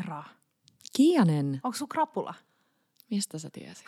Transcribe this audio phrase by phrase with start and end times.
[0.00, 0.24] Petra.
[0.96, 2.34] Kianen, Onko sun krapula?
[3.10, 3.86] mistä sä tiesit?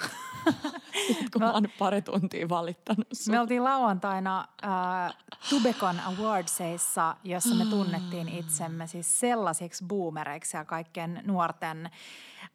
[1.32, 3.34] kun mä oon pari tuntia valittanut sun.
[3.34, 5.16] Me oltiin lauantaina äh,
[5.50, 11.90] Tubecon Awardsissa, jossa me tunnettiin itsemme siis sellaisiksi boomereiksi ja kaikkien nuorten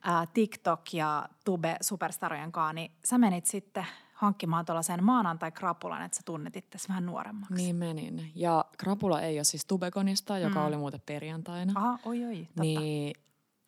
[0.07, 6.55] äh, TikTok- ja Tube-superstarojen kanssa, niin sä menit sitten hankkimaan tuollaisen maanantai-krapulan, että sä tunnet
[6.55, 7.55] itse vähän nuoremmaksi.
[7.55, 8.31] Niin menin.
[8.35, 11.73] Ja Krapula ei ole siis Tubekonista, joka oli muuten perjantaina.
[11.75, 12.61] Aha, oi oi, totta.
[12.61, 13.13] Niin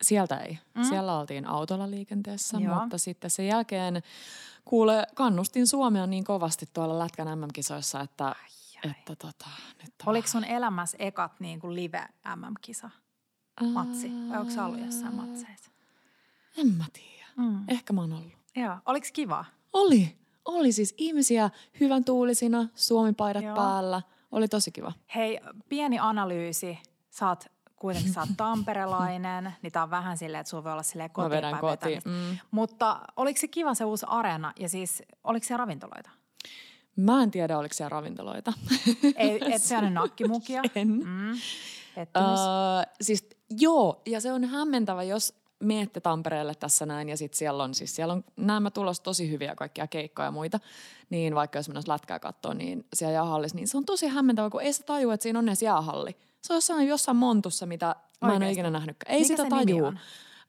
[0.02, 0.58] sieltä ei.
[0.74, 0.84] Mm.
[0.84, 2.80] Siellä oltiin autolla liikenteessä, Joo.
[2.80, 4.02] mutta sitten sen jälkeen
[4.64, 8.34] kuule, kannustin Suomea niin kovasti tuolla Lätkän MM-kisoissa, että, ai,
[8.84, 8.90] ai.
[8.90, 9.46] että tota,
[9.82, 12.90] nyt on Oliko sun elämässä ekat niin kuin live MM-kisa
[13.72, 14.12] matsi?
[14.28, 15.70] Vai onko sä ollut jossain matseissa?
[16.56, 17.26] En mä tiedä.
[17.36, 17.64] Mm.
[17.68, 18.32] Ehkä mä oon ollut.
[18.56, 18.76] Joo.
[18.86, 19.44] Oliko kiva?
[19.72, 20.16] Oli.
[20.44, 23.56] Oli siis ihmisiä hyvän tuulisina, suomipaidat Joo.
[23.56, 24.02] päällä.
[24.32, 24.92] Oli tosi kiva.
[25.14, 26.78] Hei, pieni analyysi.
[27.10, 27.44] Sä oot
[27.80, 31.56] kuitenkin sä oot tamperelainen, niin tää on vähän silleen, että sulla voi olla silleen kotiin
[31.60, 32.02] kotiin.
[32.04, 32.38] Mm.
[32.50, 36.10] Mutta oliko se kiva se uusi areena ja siis oliko siellä ravintoloita?
[36.96, 38.52] Mä en tiedä, oliko siellä ravintoloita.
[39.16, 40.62] Ei, et syönyt nakkimukia?
[40.74, 40.88] En.
[40.88, 41.38] Mm.
[41.94, 42.40] Pettymys.
[42.40, 47.64] Öö, siis joo, ja se on hämmentävä, jos miette Tampereelle tässä näin ja sitten siellä
[47.64, 50.60] on, siis siellä on nämä tulos tosi hyviä kaikkia keikkoja ja muita,
[51.10, 54.62] niin vaikka jos mennään lätkää katsoa, niin siellä jäähallissa, niin se on tosi hämmentävä, kun
[54.62, 56.16] ei sä tajua, että siinä on edes jäähalli.
[56.42, 59.14] Se on jossain, jossain montussa, mitä mä en ole ikinä nähnytkään.
[59.14, 59.84] Ei Mikä sitä tajuu.
[59.86, 59.98] on?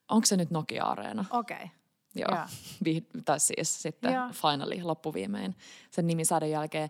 [0.08, 1.24] Onko se nyt Nokia-areena?
[1.30, 1.56] Okei.
[1.56, 1.68] Okay.
[2.14, 2.46] Joo.
[2.84, 4.28] Vi- tai siis sitten Joo.
[4.32, 5.56] finally, loppuviimein
[5.90, 6.88] sen nimisaden jälkeen.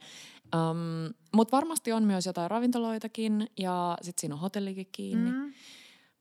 [0.55, 5.30] Um, Mutta varmasti on myös jotain ravintoloitakin ja sitten siinä on hotellikin kiinni.
[5.30, 5.53] Mm.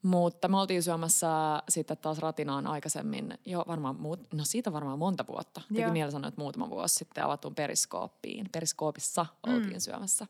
[0.03, 1.27] Mutta me oltiin syömässä
[1.69, 5.61] sitten taas ratinaan aikaisemmin, jo varmaan, muut, no siitä varmaan monta vuotta.
[5.75, 8.49] Teki mieli sanoa, että muutama vuosi sitten avattuun periskooppiin.
[8.51, 9.53] Periskoopissa Mm.
[9.53, 10.27] oltiin syömässä.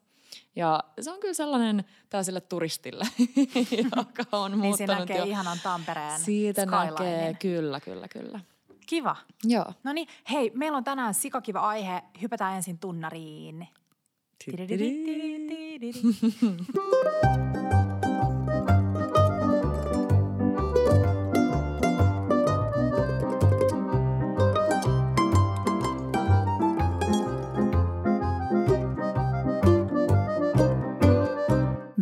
[0.55, 3.05] Ja se on kyllä sellainen täysille turistille,
[3.97, 5.23] joka on Niin siinä muuttanut näkee jo.
[5.23, 7.37] ihanan Tampereen Siitä näkee, skylinein.
[7.37, 8.39] kyllä, kyllä, kyllä.
[8.87, 9.15] Kiva.
[9.43, 9.65] Joo.
[9.83, 12.01] No niin, hei, meillä on tänään sikakiva aihe.
[12.21, 13.67] Hypätään ensin tunnariin.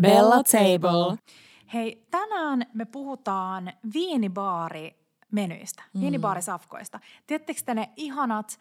[0.01, 1.17] Bella Table.
[1.73, 6.01] Hei, tänään me puhutaan viinibaarimenyistä, mm.
[6.01, 6.99] viinibaarisafkoista.
[7.27, 8.59] Tiedättekö te ne ihanat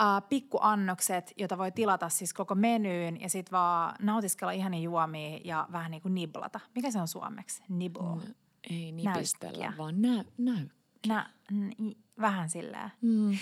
[0.00, 5.68] äh, pikkuannokset, joita voi tilata siis koko menyyn ja sitten vaan nautiskella ihania juomia ja
[5.72, 6.60] vähän niin kuin niblata.
[6.74, 7.62] Mikä se on suomeksi?
[7.68, 8.14] Nibble.
[8.14, 8.34] Mm.
[8.70, 9.78] Ei nipistellä, Näykkiä.
[9.78, 10.68] vaan nä, näy.
[11.06, 12.92] Nä, n, vähän silleen.
[13.00, 13.32] Mm.
[13.32, 13.38] Äh,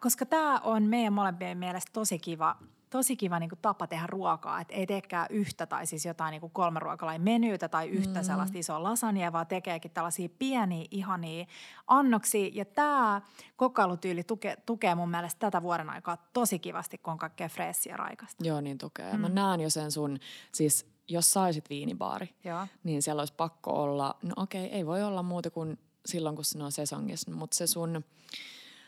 [0.00, 2.56] koska tämä on meidän molempien mielestä tosi kiva,
[2.90, 4.60] tosi kiva niinku tapa tehdä ruokaa.
[4.60, 8.24] Että ei teekään yhtä tai siis jotain niinku kolme ruokalain menyytä tai yhtä mm.
[8.24, 11.46] sellaista isoa lasagnea, vaan tekeekin tällaisia pieniä, ihania
[11.86, 12.50] annoksia.
[12.52, 13.20] Ja tämä
[13.56, 18.46] kokailutyyli tuke, tukee mun mielestä tätä vuoden aikaa tosi kivasti, kun on kaikkea freessiä raikasta.
[18.46, 19.12] Joo, niin tukee.
[19.12, 19.20] Mm.
[19.20, 20.18] Mä näen jo sen sun,
[20.52, 22.66] siis jos saisit viinibaari, Joo.
[22.84, 26.62] niin siellä olisi pakko olla, no okei, ei voi olla muuta kuin silloin, kun se
[26.62, 28.04] on sesongissa, mutta se sun,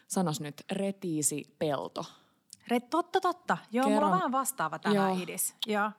[0.09, 2.05] sanos nyt, retiisi pelto.
[2.69, 3.59] Re, totta, totta.
[3.73, 4.07] Joo, mulla Kerro.
[4.07, 5.23] on vähän vastaava tänään Joo.
[5.23, 5.55] idis.
[5.67, 5.91] Joo.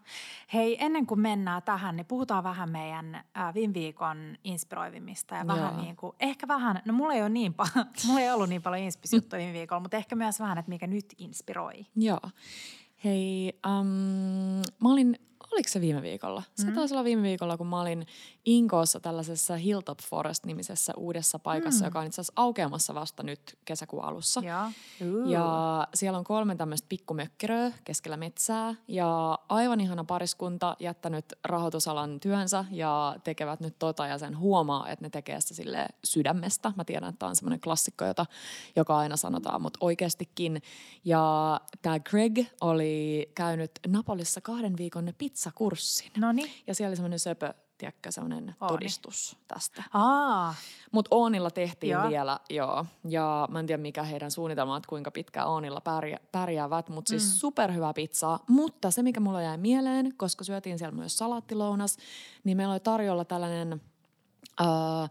[0.54, 5.74] Hei, ennen kuin mennään tähän, niin puhutaan vähän meidän äh, viime viikon inspiroivimmista ja vähän
[5.74, 5.82] Joo.
[5.82, 8.84] niin kuin, ehkä vähän, no mulla ei ole niin paljon, mulla ei ollut niin paljon
[8.84, 11.86] inspisjuttuja viime viikolla, mutta ehkä myös vähän, että mikä nyt inspiroi.
[11.96, 12.22] Joo.
[13.04, 13.88] Hei, um,
[14.80, 15.20] mä olin,
[15.54, 16.44] oliko se viime viikolla?
[16.56, 16.74] Se mm.
[16.74, 18.06] taisi olla viime viikolla, kun mä olin
[18.46, 21.88] Inkoossa tällaisessa Hilltop Forest-nimisessä uudessa paikassa, mm.
[21.88, 24.42] joka on itse asiassa aukeamassa vasta nyt kesäkuun alussa.
[25.00, 25.26] Joo.
[25.26, 32.66] Ja siellä on kolme tämmöistä pikkumökkäröä keskellä metsää ja aivan ihana pariskunta jättänyt rahoitusalan työnsä
[32.72, 36.74] ja tekevät nyt tota ja sen huomaa, että ne tekee sitä sille sydämestä.
[36.76, 38.26] Mä tiedän, että tämä on semmoinen klassikko, jota,
[38.76, 40.62] joka aina sanotaan, mutta oikeastikin.
[41.06, 46.52] Ja tämä Greg oli käynyt Napolissa kahden viikon pizzakurssin No niin.
[46.68, 48.74] ja siellä oli semmoinen söpö, tiedätkö, semmoinen Ooni.
[48.74, 49.84] todistus tästä.
[50.92, 52.10] Mutta Oonilla tehtiin Joo.
[52.10, 52.86] vielä, joo.
[53.10, 56.90] Ja mä en tiedä mikä heidän suunnitelma on, kuinka pitkään Oonilla pärjää, pärjäävät.
[56.90, 57.30] Mutta siis mm.
[57.30, 58.40] superhyvää pizzaa.
[58.48, 61.98] Mutta se, mikä mulla jäi mieleen, koska syötiin siellä myös salaattilounas,
[62.44, 63.82] niin meillä oli tarjolla tällainen...
[64.62, 65.10] Äh,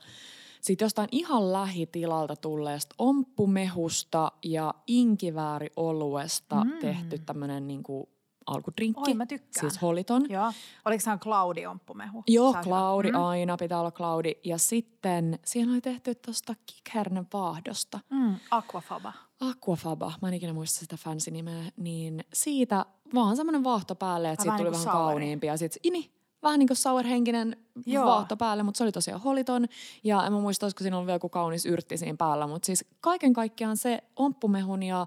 [0.61, 6.79] sitten jostain ihan lähitilalta tulleesta omppumehusta ja inkiväärioluesta mm.
[6.81, 8.09] tehty tämmöinen niinku
[8.47, 9.11] alkudrinkki.
[9.11, 9.71] Oi, mä tykkään.
[9.71, 10.27] Siis holiton.
[10.31, 10.53] joo.
[10.85, 12.23] Oliko se Claudi omppumehu?
[12.29, 12.55] Joo.
[12.63, 13.23] Claudi, Mm.
[13.23, 14.33] aina pitää olla Claudi.
[14.45, 18.01] Ja sitten siihen oli tehty tuosta kikhernen vaahdosta.
[18.11, 19.13] Mm, aquafaba.
[19.41, 24.43] Aquafaba, mä en ikinä muista sitä fancy nimeä, niin siitä vaan semmoinen vaahto päälle, että
[24.43, 25.11] siitä tuli niin kuin vähän souri.
[25.13, 25.47] kauniimpi.
[25.47, 26.11] Ja sit, ini,
[26.43, 27.57] vähän niin kuin sour-henkinen
[27.87, 28.07] Joo.
[28.07, 29.67] vaahto päälle, mutta se oli tosiaan holiton.
[30.05, 32.85] Ja en mä muista, olisiko siinä ollut vielä joku kaunis yrtti siinä päällä, mutta siis
[33.01, 35.07] kaiken kaikkiaan se omppumehun ja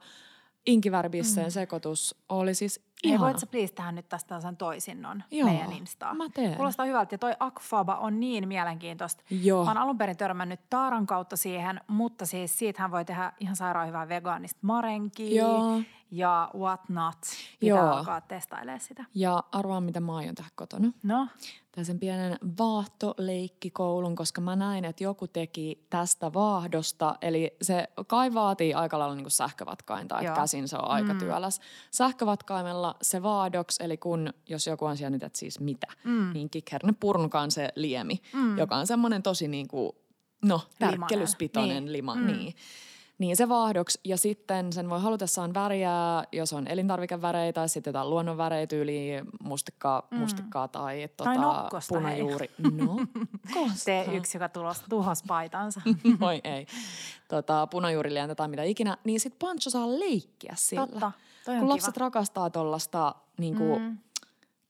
[0.66, 1.52] inkiväribisseen mm.
[1.52, 3.26] sekoitus oli siis Hei, ihana.
[3.26, 6.18] voit sä please tehdä nyt tästä sen toisinnon Joo, meidän Instaan?
[6.18, 6.56] mä teen.
[6.56, 9.24] Kuulostaa hyvältä ja toi Akfaba on niin mielenkiintoista.
[9.30, 9.64] Joo.
[9.64, 13.88] Mä oon alun perin törmännyt Taaran kautta siihen, mutta siis siitähän voi tehdä ihan sairaan
[13.88, 15.82] hyvää vegaanista marenkia Joo.
[16.12, 17.18] ja what not.
[17.60, 17.88] Pitää Joo.
[17.94, 19.06] alkaa testailemaan sitä.
[19.16, 20.92] Ja arvaa, mitä mä aion tehdä kotona.
[21.04, 21.28] No,
[21.76, 27.16] Tai sen pienen vaahtoleikkikoulun, koska mä näin, että joku teki tästä vaahdosta.
[27.22, 30.36] Eli se kai vaatii aika lailla niin sähkövatkainta, että Joo.
[30.36, 31.20] käsin se on aika Mm.
[31.20, 31.62] työläs.
[31.92, 36.34] Sähkövatkaimella se vaahdoks, eli kun, jos joku on siellä nyt, että siis mitä, Mm.
[36.34, 38.58] niin kikherne purnukaan se liemi, Mm.
[38.58, 39.92] joka on semmoinen tosi niin kuin,
[40.46, 41.94] no, tärkkelyspitoinen Niin.
[41.94, 42.16] lima.
[42.16, 42.26] Mm.
[42.28, 42.54] Niin.
[43.18, 45.92] Niin se vaahdoks ja sitten sen voi halutessaan väriä,
[46.32, 50.18] jos on elintarvikeväreitä tai sitten jotain luonnonväreitä tyyliin mustikkaa, Mm.
[50.18, 52.52] mustikkaa tai, Tai tota, punajuuri.
[52.78, 52.98] No,
[53.86, 55.82] tee yksi, joka tulos, tuhos paitansa.
[56.20, 56.66] Voi ei.
[57.28, 58.98] Tota, punajuurilientä tai mitä ikinä.
[59.04, 60.88] Niin sit Pancho saa leikkiä sillä.
[60.88, 61.12] Totta,
[61.46, 61.70] toi Kun kiva.
[61.74, 63.98] lapset rakastaa tuollaista niinku, Mm.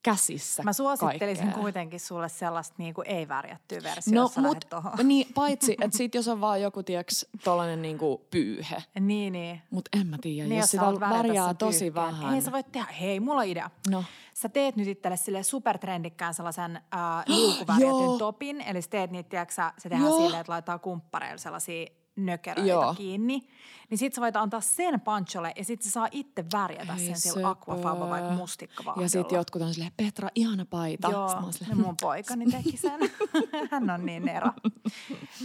[0.04, 1.62] käsissä Mä suosittelisin kaikkea.
[1.62, 4.66] kuitenkin sulle sellaista niin kuin ei-värjättyä versiota, No, jos mut,
[5.04, 8.84] niin, paitsi, että sit jos on vaan joku, tieks, tollanen niinku pyyhe.
[9.00, 9.62] Niin, niin.
[9.72, 12.06] Mut en mä tiedä, Niin, jos sä sitä värjää tosi pyyhkeen.
[12.06, 12.32] vähän.
[12.32, 13.70] Hei, sä voit tehdä, hei, mulla on idea.
[13.90, 14.04] No.
[14.34, 18.62] Sä teet nyt itselle sille supertrendikkään sellaisen äh, liukuvärjätyn topin.
[18.62, 22.94] Eli sä teet niitä, tiedätkö, sä- se tehdään silleen, että laitetaan kumppareilla sellaisia nökeröitä Joo.
[22.94, 23.48] kiinni.
[23.90, 27.20] Niin sit sä voit antaa sen pancholle ja sit se saa itse värjätä Ei sen
[27.20, 29.06] sillä aquafaba vaikka mustikkavaahdolla.
[29.06, 31.10] Ja sitten jotkut on silleen, Petra, ihana paita.
[31.10, 33.00] Joo, Sit oon no silleen, mun poikani teki sen.
[33.72, 34.52] Hän on niin nero.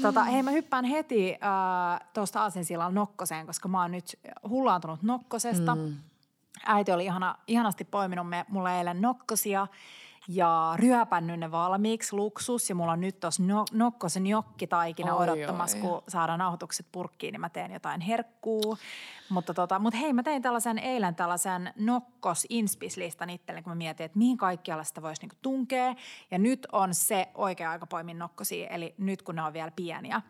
[0.03, 4.19] Tota, hei, mä hyppään heti äh, tuosta Aasinsillan nokkoseen, koska mä oon nyt
[4.49, 5.75] hullaantunut nokkosesta.
[5.75, 5.97] Mm.
[6.67, 9.67] Äiti oli ihana, ihanasti poiminut me, mulle eilen nokkosia
[10.29, 12.69] ja ryöpännyt ne valmiiksi, luksus.
[12.69, 15.83] Ja mulla on nyt tuossa no, nokkosen jokkitaikina Oi, odottamassa, oi.
[15.83, 18.79] kun saadaan nauhoitukset purkkiin, niin mä teen jotain herkkuu.
[19.29, 24.05] Mutta tota, mut hei, mä tein tällaisen eilen tällaisen nokkos inspislistan itselleni, kun mä mietin,
[24.05, 25.95] että mihin kaikkialle sitä voisi niinku tunkea.
[26.31, 30.23] Ja nyt on se oikea aika poimin nokkosia, eli nyt kun ne on vielä pieniä.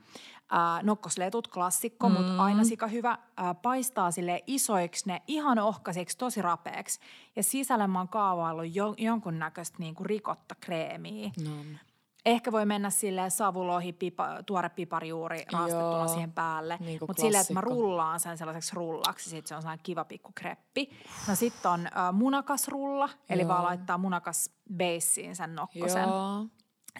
[0.50, 2.14] Ää, nokkosletut, klassikko, mm.
[2.14, 3.18] mutta aina sika hyvä.
[3.36, 7.00] Ää, paistaa sille isoiksi ne ihan ohkaisiksi, tosi rapeeksi.
[7.36, 11.30] Ja sisällä mä oon kaavaillut jo, jonkunnäköistä niinku rikottakreemiä.
[11.44, 11.50] No.
[12.26, 16.76] Ehkä voi mennä silleen savulohi, pipa, tuore piparijuuri raastettuna Joo, siihen päälle.
[16.80, 20.04] niin kuin Mutta silleen, että mä rullaan sen sellaiseksi rullaksi, sit se on sellainen kiva
[20.04, 20.90] pikku kreppi.
[21.28, 23.48] No sitten on äh, munakasrulla, eli Joo.
[23.48, 26.08] vaan laittaa munakas beissiin sen nokkosen.
[26.08, 26.46] Joo.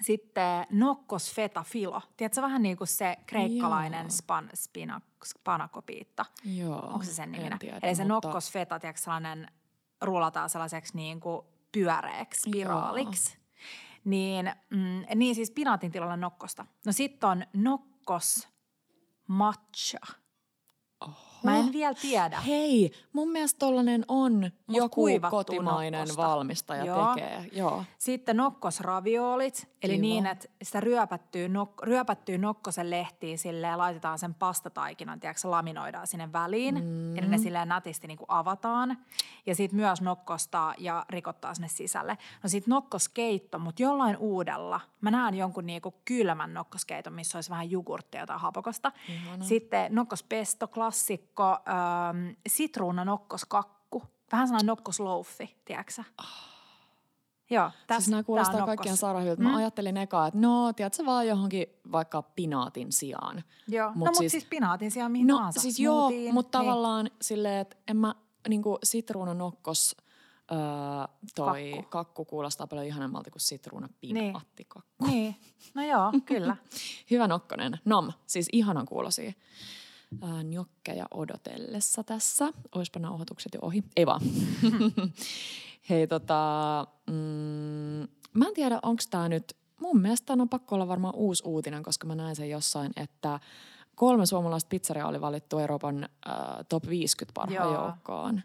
[0.01, 2.01] Sitten nokkos feta filo.
[2.17, 4.09] Tiedätkö, vähän niin kuin se kreikkalainen Joo.
[4.09, 6.25] span, spina, spanakopiitta.
[6.43, 6.79] Joo.
[6.79, 7.55] Onko se sen nimenä?
[7.55, 9.47] En tiedä, Eli se mutta- nokkos feta, tiedätkö, sellainen
[10.01, 13.37] rullataan sellaiseksi niin kuin pyöreäksi spiraaliksi.
[14.05, 16.65] Niin, mm, niin siis pinaatin tilalla nokkosta.
[16.85, 18.47] No sitten on nokkos
[19.27, 19.99] matcha.
[21.43, 22.39] Mä en vielä tiedä.
[22.39, 26.23] Hei, mun mielestä tollanen on joku kuivattua kotimainen nokkosta.
[26.27, 27.13] valmistaja Joo.
[27.15, 27.45] tekee.
[27.51, 27.83] Joo.
[27.97, 30.01] Sitten nokkosraviolit, eli Kiva.
[30.01, 36.33] niin, että sitä ryöpättyy, nok- ryöpättyy nokkosen lehtiin silleen, laitetaan sen pastataikinan, tiedätkö, laminoidaan sinne
[36.33, 36.75] väliin.
[36.75, 37.17] Mm.
[37.17, 38.97] Eli ne silleen nätisti niin kuin avataan.
[39.45, 42.17] Ja sitten myös nokkostaa ja rikottaa sinne sisälle.
[42.43, 44.81] No sitten nokkoskeitto, mutta jollain uudella.
[45.01, 48.91] Mä näen jonkun niin kuin kylmän nokkoskeiton, missä olisi vähän jogurttia tai hapokosta.
[49.07, 49.45] Ihana.
[49.45, 54.03] Sitten nokkospesto, klassikko, ähm, sitruuna nokkoskakku.
[54.31, 56.03] Vähän sellainen nokkoslouffi, tiedätkö sä?
[57.49, 59.43] Joo, Siis nämä kuulostaa kaikkien sairaanhyviltä.
[59.43, 59.55] Mä Mm.
[59.55, 63.43] ajattelin ekaa, että no, tiedätkö vaan johonkin vaikka pinaatin sijaan.
[63.67, 65.59] Joo, Mut no mutta siis- siis, pinaatin sijaan mihin No tahansa.
[65.61, 66.67] siis joo, mutta niin.
[66.67, 68.15] tavallaan silleen, että en mä
[68.49, 69.95] niinku sitruunanokkos
[70.51, 70.57] öö,
[71.35, 71.89] toi kakku.
[71.89, 72.25] Kakku.
[72.25, 75.05] kuulostaa paljon ihanemmalta kuin sitruunapinaattikakku.
[75.07, 75.35] Niin,
[75.73, 76.57] no joo, kyllä.
[77.11, 77.79] Hyvä nokkonen.
[77.85, 79.33] Nom, siis ihanan kuulosia.
[80.21, 82.53] Ää, njokkeja odotellessa tässä.
[82.75, 83.83] Oispa nauhoitukset jo ohi.
[83.95, 84.21] Ei vaan.
[85.89, 87.13] Hei tota, mm,
[88.33, 92.07] mä en tiedä onko tämä nyt, mun mielestä on pakko olla varmaan uusi uutinen, koska
[92.07, 93.39] mä näin sen jossain, että
[93.95, 96.33] kolme suomalaista pizzeriaa oli valittu Euroopan äh,
[96.69, 98.41] top 50 parhaan joukkoon.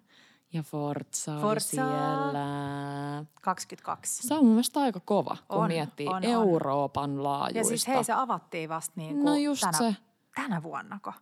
[0.53, 1.69] Ja Forza, oli Forza.
[1.69, 3.25] siellä.
[3.43, 4.29] 22.
[4.29, 6.25] Se on mun mielestä aika kova, kun On, miettii on, on.
[6.25, 7.59] Euroopan laajuista.
[7.59, 9.97] Ja siis hei, se avattiin vasta niin kuin No just tänä, se.
[10.35, 11.13] tänä vuonnako?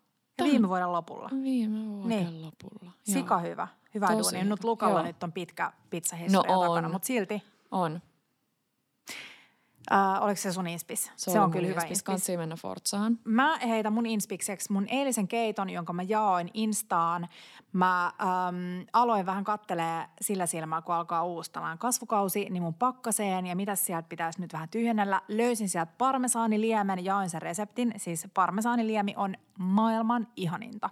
[0.43, 1.31] Tän- viime vuoden lopulla.
[1.43, 2.43] Viime vuoden Niin.
[2.43, 2.93] lopulla.
[3.03, 3.69] Sika hyvä.
[3.95, 4.45] Hyvä Tosi duuni.
[4.45, 4.51] hyvä.
[4.55, 5.07] Nyt Lukalla Joo.
[5.07, 6.69] nyt on pitkä pizzahistoria No on.
[6.69, 7.43] takana, mutta silti.
[7.71, 8.01] On.
[9.93, 11.13] Äh, oliko se sun inspis?
[11.17, 12.09] Se, se on kyllä hyvä inspis.
[12.09, 12.37] inspis.
[12.39, 13.19] Mennä Forzaan.
[13.25, 17.29] Mä heitän mun inspikseksi mun eilisen keiton, jonka mä jaoin Instaan.
[17.73, 23.57] Mä äm, aloin vähän kattelee sillä silmällä, kun alkaa tällainen kasvukausi, niin mun pakkaseen ja
[23.57, 25.23] mitä sieltä pitäisi nyt vähän tyhjennellä.
[25.29, 27.95] Löysin sieltä parmesaaniliemen, jaoin sen reseptin.
[27.97, 30.91] Siis parmesaaniliemi on maailman ihaninta.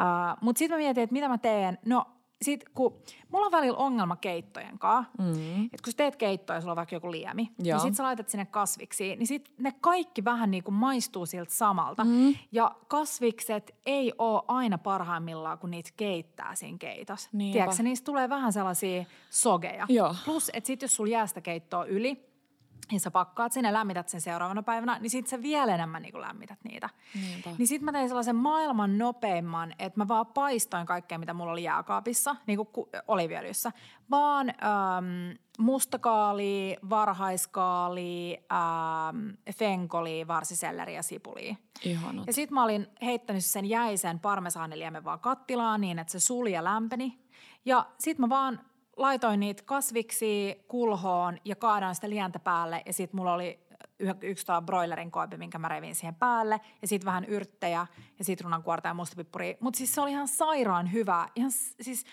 [0.00, 1.78] Uh, Mutta sitten mä mietin, että mitä mä teen.
[1.86, 2.06] No
[2.42, 5.64] sit kun mulla on välillä ongelma keittojen kanssa, mm.
[5.64, 7.78] että kun sä teet keittoa ja sulla on vaikka joku liemi, Joo.
[7.78, 11.54] niin sit sä laitat sinne kasviksi, niin sit ne kaikki vähän niin kuin maistuu siltä
[11.54, 12.04] samalta.
[12.04, 12.34] Mm.
[12.52, 17.30] Ja kasvikset ei ole aina parhaimmillaan, kun niitä keittää siinä keitossa.
[17.32, 17.52] Niinpä.
[17.52, 19.86] Tiedätkö, niistä tulee vähän sellaisia sogeja.
[19.88, 20.14] Joo.
[20.24, 22.29] Plus, että sit jos sulla jää sitä keittoa yli,
[22.92, 26.20] ja sä pakkaat sen ja lämmität sen seuraavana päivänä, niin sit sä vielä enemmän niin
[26.20, 26.88] lämmität niitä.
[27.14, 27.50] Niinpä.
[27.58, 31.62] Niin sit mä tein sellaisen maailman nopeimman, että mä vaan paistoin kaikkea, mitä mulla oli
[31.62, 33.72] jääkaapissa, niin kuin ku- oliviöljyssä.
[34.10, 41.58] Vaan äm, mustakaali, varhaiskaali, äm, fenkoli, varsiselleri ja sipuli.
[41.84, 42.26] Ihanat.
[42.26, 46.64] Ja sitten mä olin heittänyt sen jäisen parmesaaniliemen vaan kattilaan niin, että se suli ja
[46.64, 47.18] lämpeni.
[47.64, 48.60] Ja sitten mä vaan
[49.00, 52.82] laitoin niitä kasviksi kulhoon ja kaadoin sitä lientä päälle.
[52.86, 53.60] Ja sitten mulla oli
[54.20, 56.60] yksi tuo broilerin koipi, minkä mä revin siihen päälle.
[56.82, 57.86] Ja sitten vähän yrttejä
[58.18, 59.54] ja sitruunankuorta ja mustapippuria.
[59.60, 61.28] Mutta siis se oli ihan sairaan hyvä.
[61.36, 62.04] Ihan siis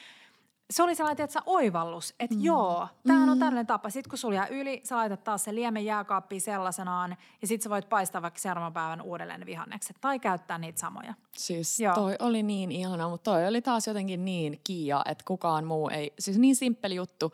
[0.70, 2.44] se oli sellainen, että oivallus, että mm.
[2.44, 3.90] joo, tämähän on tällainen tapa.
[3.90, 7.70] Sitten kun sulla jää yli, sä laitat taas sen liemen jääkaappiin sellaisenaan ja sitten sä
[7.70, 11.14] voit paistaa vaikka seuraavan päivän uudelleen ne vihannekset tai käyttää niitä samoja.
[11.34, 11.96] Siis Joo.
[11.96, 16.14] toi oli niin ihana, mutta toi oli taas jotenkin niin kiia, että kukaan muu ei,
[16.20, 17.34] siis niin simppeli juttu.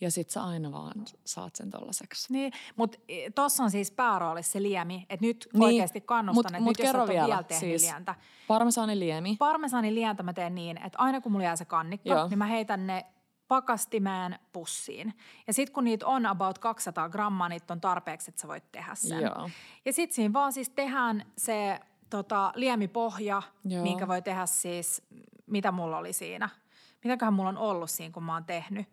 [0.00, 0.92] Ja sit sä aina vaan
[1.24, 2.32] saat sen tollaseksi.
[2.32, 2.98] Niin, mutta
[3.34, 6.78] tuossa on siis pääroolissa se liemi, että nyt Niin, oikeasti kannustan, mut- että mut nyt
[6.78, 8.14] jos kerro ole vielä, vielä tehnyt siis- lientä.
[8.48, 9.36] Parmesaaniliemi.
[9.38, 12.28] Parmesanin lientä mä teen niin, että aina kun mulla jää se kannikka, Joo.
[12.28, 13.06] niin mä heitän ne
[13.48, 15.14] pakastimeen pussiin.
[15.46, 18.94] Ja sitten kun niitä on about 200 grammaa, niitä on tarpeeksi, että sä voit tehdä
[18.94, 19.20] sen.
[19.22, 19.50] Joo.
[19.84, 23.82] Ja sitten siinä vaan siis tehdään se tota, liemipohja, Joo.
[23.82, 25.02] minkä voi tehdä siis,
[25.46, 26.48] mitä mulla oli siinä.
[27.04, 28.86] Mitäköhän mulla on ollut siinä, kun mä oon tehnyt.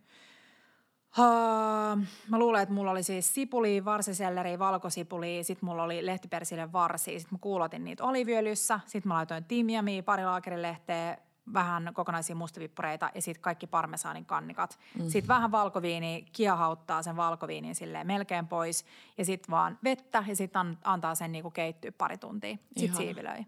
[1.18, 7.20] Uh, mä luulen, että mulla oli siis sipuli, varsiselleri, valkosipuli, sitten mulla oli lehtipersille varsi,
[7.20, 11.18] sitten mä kuulotin niitä oliviöljyssä, sitten mä laitoin timjamia, pari laakerilehteä,
[11.54, 14.80] vähän kokonaisia mustavippureita ja sitten kaikki parmesaanin kannikat.
[15.00, 15.10] Mm.
[15.10, 18.86] Sitten vähän valkoviini, kiehauttaa sen valkoviinin silleen melkein pois
[19.18, 22.58] ja sitten vaan vettä ja sitten antaa sen niinku keittyä pari tuntia.
[22.78, 23.46] Sitten siivilöi.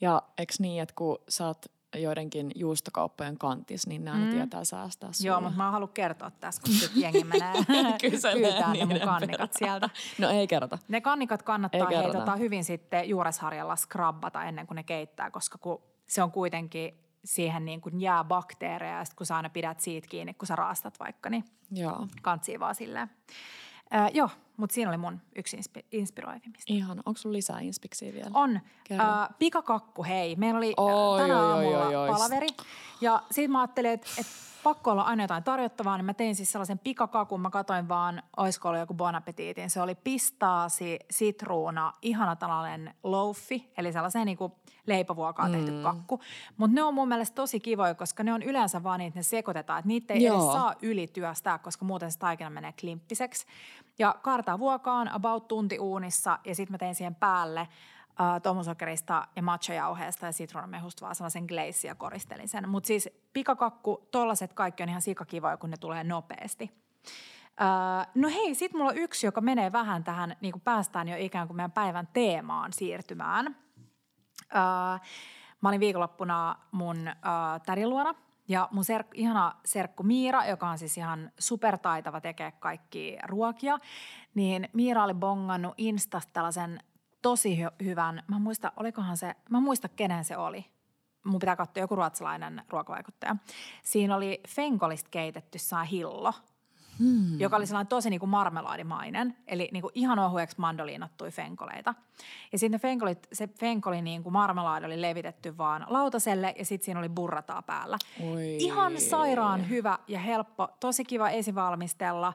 [0.00, 1.66] Ja eks niin, että kun sä oot
[2.02, 4.30] joidenkin juustokauppojen kantis, niin nämä mm.
[4.30, 5.28] tietää säästää sulle.
[5.28, 7.52] Joo, mutta mä haluan kertoa tässä, kun sit jengi menee
[8.34, 9.48] pyytää ne mun niiden kannikat perään.
[9.58, 9.90] sieltä.
[10.18, 10.78] No ei kerrota.
[10.88, 15.58] Ne kannikat kannattaa Ei hei, tota, hyvin sitten juuresharjalla skrabbata ennen kuin ne keittää, koska
[15.58, 19.80] kun se on kuitenkin siihen niin kuin jää bakteereja ja sit kun sä aina pidät
[19.80, 22.06] siitä kiinni, kun sä raastat vaikka, niin Joo.
[22.22, 23.10] kantsii vaan silleen.
[23.94, 26.72] Öö, joo, mutta siinä oli mun yksi inspi- inspiroivimmista.
[26.72, 27.02] Ihana.
[27.06, 28.30] Onko sulla lisää inspiksiä vielä?
[28.34, 28.60] On.
[28.84, 29.04] Kerro.
[29.04, 30.36] Äh, pikakakku, hei.
[30.36, 32.08] Meillä oli Oi, tänä oi, aamulla oi, oi.
[32.08, 32.46] palaveri.
[33.00, 34.26] Ja sitten mä ajattelin, että et
[34.62, 37.40] pakko olla aina jotain tarjottavaa, niin mä tein siis sellaisen pikakakun.
[37.40, 39.70] Mä katoin vaan, olisiko ollut joku Bon Appetitin.
[39.70, 44.38] Se oli pistaasi, sitruuna, ihana tällainen loafi, eli sellaiseen niin
[44.86, 45.82] leipävuokaan tehty Mm.
[45.82, 46.20] kakku.
[46.56, 49.78] Mutta ne on mun mielestä tosi kivoja, koska ne on yleensä vaan niitä, ne sekoitetaan.
[49.78, 50.42] Että niitä ei Joo.
[50.42, 53.46] edes saa ylityöstää, koska muuten se taikina menee klimppiseksi.
[53.98, 59.42] Ja kaartaa vuokaan about tunti uunissa ja sitten mä tein siihen päälle äh, tomusokerista ja
[59.42, 61.46] matchajauheesta ja sitruunamehusta vaan sellaisen
[61.84, 62.68] ja koristelin sen.
[62.68, 66.70] Mutta siis pikakakku, tollaset kaikki on ihan sikakivoja, kun ne tulee nopeasti.
[67.60, 71.16] Äh, no hei, sit mulla on yksi, joka menee vähän tähän, niin kuin päästään jo
[71.18, 73.56] ikään kuin meidän päivän teemaan siirtymään.
[74.56, 75.00] Äh,
[75.60, 77.14] mä olin viikonloppuna mun äh,
[77.66, 78.14] tädin luona
[78.48, 83.78] ja mun serk, ihana serkku Miira, joka on siis ihan supertaitava tekee kaikki ruokia,
[84.34, 86.80] niin Miira oli bongannut Instasta tällaisen
[87.22, 90.64] tosi hy- hyvän, mä muista, olikohan se, mä muista kenen se oli.
[91.24, 93.36] Mun pitää katsoa joku ruotsalainen ruokavaikuttaja.
[93.82, 96.34] Siinä oli fenkolista keitetty saa hillo,
[96.98, 97.40] hmm.
[97.40, 101.94] joka oli sellainen tosi niin kuin marmelaadimainen, eli niin kuin ihan ohueksi mandoliinattui fenkoleita.
[102.52, 107.00] Ja sitten fenkolit, se fenkoli niin kuin marmelaadi oli levitetty vaan lautaselle ja sitten siinä
[107.00, 107.98] oli burrataa päällä.
[108.32, 108.56] Oi.
[108.56, 112.32] Ihan sairaan hyvä ja helppo, tosi kiva esivalmistella.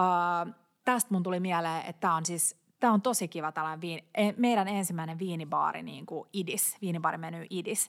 [0.00, 0.54] Uh,
[0.84, 4.32] tästä mun tuli mieleen, että tämä on siis Tämä on tosi kiva tällainen viini, e-
[4.36, 7.88] meidän ensimmäinen viinibaari, niin kuin Idis, viinibaarimeny Idis.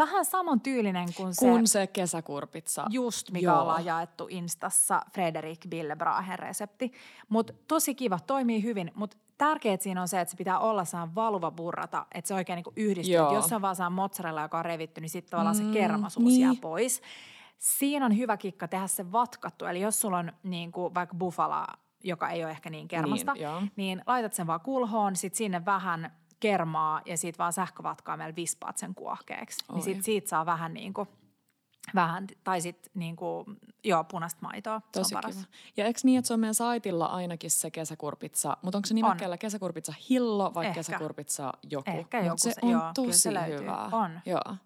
[0.00, 1.46] Vähän saman tyylinen kuin se...
[1.46, 2.86] Kun se kesäkurpitsa.
[2.90, 3.60] Just, mikä Joo.
[3.60, 6.92] ollaan jaettu Instassa, Frederik Billebrahen resepti.
[7.28, 8.92] Mutta tosi kiva, toimii hyvin.
[8.94, 12.56] Mutta tärkeää siinä on se, että se pitää olla saan valuva burrata, että se oikein
[12.56, 13.14] niinku yhdistyy.
[13.16, 16.26] Jos se on vaan saa mozzarella, joka on revitty, niin sitten tavallaan Mm, se kermasuus
[16.26, 16.40] niin.
[16.40, 17.02] jää pois.
[17.58, 19.64] Siinä on hyvä kikka tehdä se vatkattu.
[19.64, 21.66] Eli jos sulla on niinku vaikka buffala
[22.04, 23.60] joka ei ole ehkä niin kermasta, Niin, joo.
[23.60, 28.36] niin, niin laitat sen vaan kulhoon, sit sinne vähän kermaa ja sit vaan sähkövatkaa meillä
[28.36, 29.64] vispaat sen kuohkeeksi.
[29.68, 29.74] Oi.
[29.74, 31.08] Niin sit siitä saa vähän niin kuin,
[31.94, 33.44] vähän, tai sit niin kuin,
[33.84, 34.80] joo, punaista maitoa.
[34.92, 35.36] Tosi se on paras.
[35.36, 35.46] kiva.
[35.76, 39.38] Ja eikö niin, että se on meidän saitilla ainakin se kesäkurpitsa, mutta onko se nimekkeellä
[39.38, 40.74] kesäkurpitsa hillo vai Ehkä.
[40.74, 41.90] kesäkurpitsa joku?
[41.90, 43.58] Ehkä Mut joku se se- on joo, kyllä tosi se löytyy.
[43.58, 43.88] hyvää.
[43.92, 44.20] On.
[44.26, 44.56] Joo,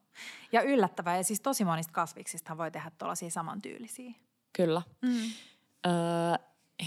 [0.52, 4.12] Ja yllättävää, ja siis tosi monista kasviksista voi tehdä tuollaisia samantyylisiä.
[4.52, 4.82] kyllä.
[5.02, 5.10] Mm.
[5.86, 5.92] Öö,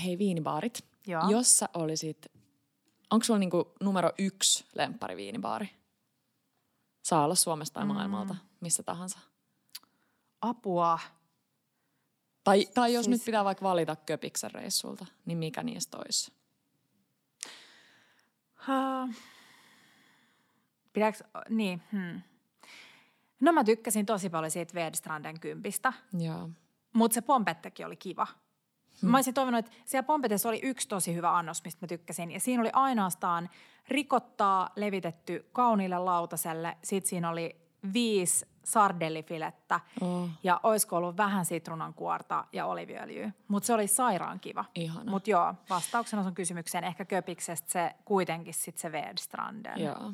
[0.04, 0.86] hei, viinibaarit.
[1.08, 1.30] Joo.
[1.30, 2.26] Jos sä olisit,
[3.12, 5.70] onko sulla niinku numero yksi lemppari viinibaari?
[7.04, 7.94] Saa olla Suomesta tai Mm.
[7.94, 9.20] maailmalta, missä tahansa.
[10.42, 11.00] Apua.
[12.44, 16.34] Tai, tai jos Siis- nyt pitää vaikka valita Köpiksen reissulta, niin mikä niistä olisi?
[18.70, 19.16] Uh,
[20.94, 22.22] pidäks, niin, hmm.
[23.42, 26.50] No mä tykkäsin tosi paljon siitä Vedstranden kympistä, Joo.
[26.94, 28.28] mutta se Pompettekin oli kiva.
[29.02, 29.10] Hmm.
[29.12, 32.32] Mä olisin toivonut, että siellä Pompetessa oli yksi tosi hyvä annos, mistä mä tykkäsin.
[32.32, 33.50] Ja siinä oli ainoastaan
[33.88, 36.78] rikottaa levitetty kauniille lautaselle.
[36.84, 37.56] Sitten siinä oli
[37.94, 40.30] viisi sardellifilettä Oh.
[40.44, 43.32] ja olisiko ollut vähän sitruunankuorta ja oliviöljyä.
[43.48, 44.66] Mutta se oli sairaan kiva.
[45.10, 49.82] Mutta joo, vastauksena sun kysymykseen ehkä Köpiksestä se kuitenkin sitten se Vedstranden.
[49.82, 50.14] Joo.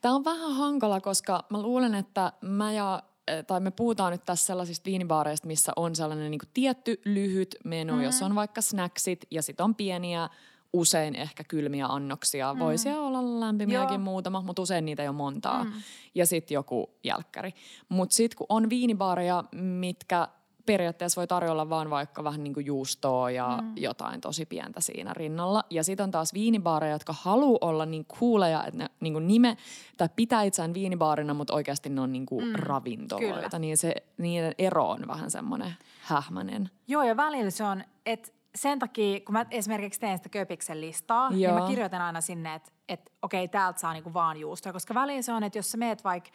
[0.00, 3.02] Tämä on vähän hankala, koska mä luulen, että mä ja
[3.46, 8.02] tai me puhutaan nyt tässä sellaisista viinibaareista, missä on sellainen niin tietty lyhyt menu, mm.
[8.02, 10.28] jos on vaikka snacksit ja sitten on pieniä,
[10.72, 12.54] usein ehkä kylmiä annoksia.
[12.54, 12.58] Mm.
[12.58, 13.98] Voisi olla lämpimiäkin Joo.
[13.98, 15.64] muutama, mutta usein niitä ei ole montaa.
[15.64, 15.72] Mm.
[16.14, 17.54] Ja sitten joku jälkkäri.
[17.88, 20.28] Mutta sitten kun on viinibaareja, mitkä
[20.72, 23.72] periaatteessa voi tarjolla vaan vaikka vähän niin kuin juustoa ja mm.
[23.76, 25.64] jotain tosi pientä siinä rinnalla.
[25.70, 29.56] Ja sitten on taas viinibaareja, jotka haluaa olla niin cooleja, että ne niin kuin nime,
[29.96, 32.54] tai pitää itseään viinibaarina, mutta oikeasti ne on niin kuin mm.
[32.54, 33.40] ravintoloita.
[33.40, 33.58] kyllä.
[33.58, 36.70] Niin se, niiden ero on vähän semmoinen hähmäinen.
[36.88, 41.30] Joo, ja välillä se on, että sen takia, kun mä esimerkiksi teen sitä Köpiksen listaa,
[41.30, 41.52] Joo.
[41.52, 44.72] niin mä kirjoitan aina sinne, että, että okei, täältä saa niinku vaan juustoa.
[44.72, 46.30] Koska välillä se on, että jos sä meet vaikka,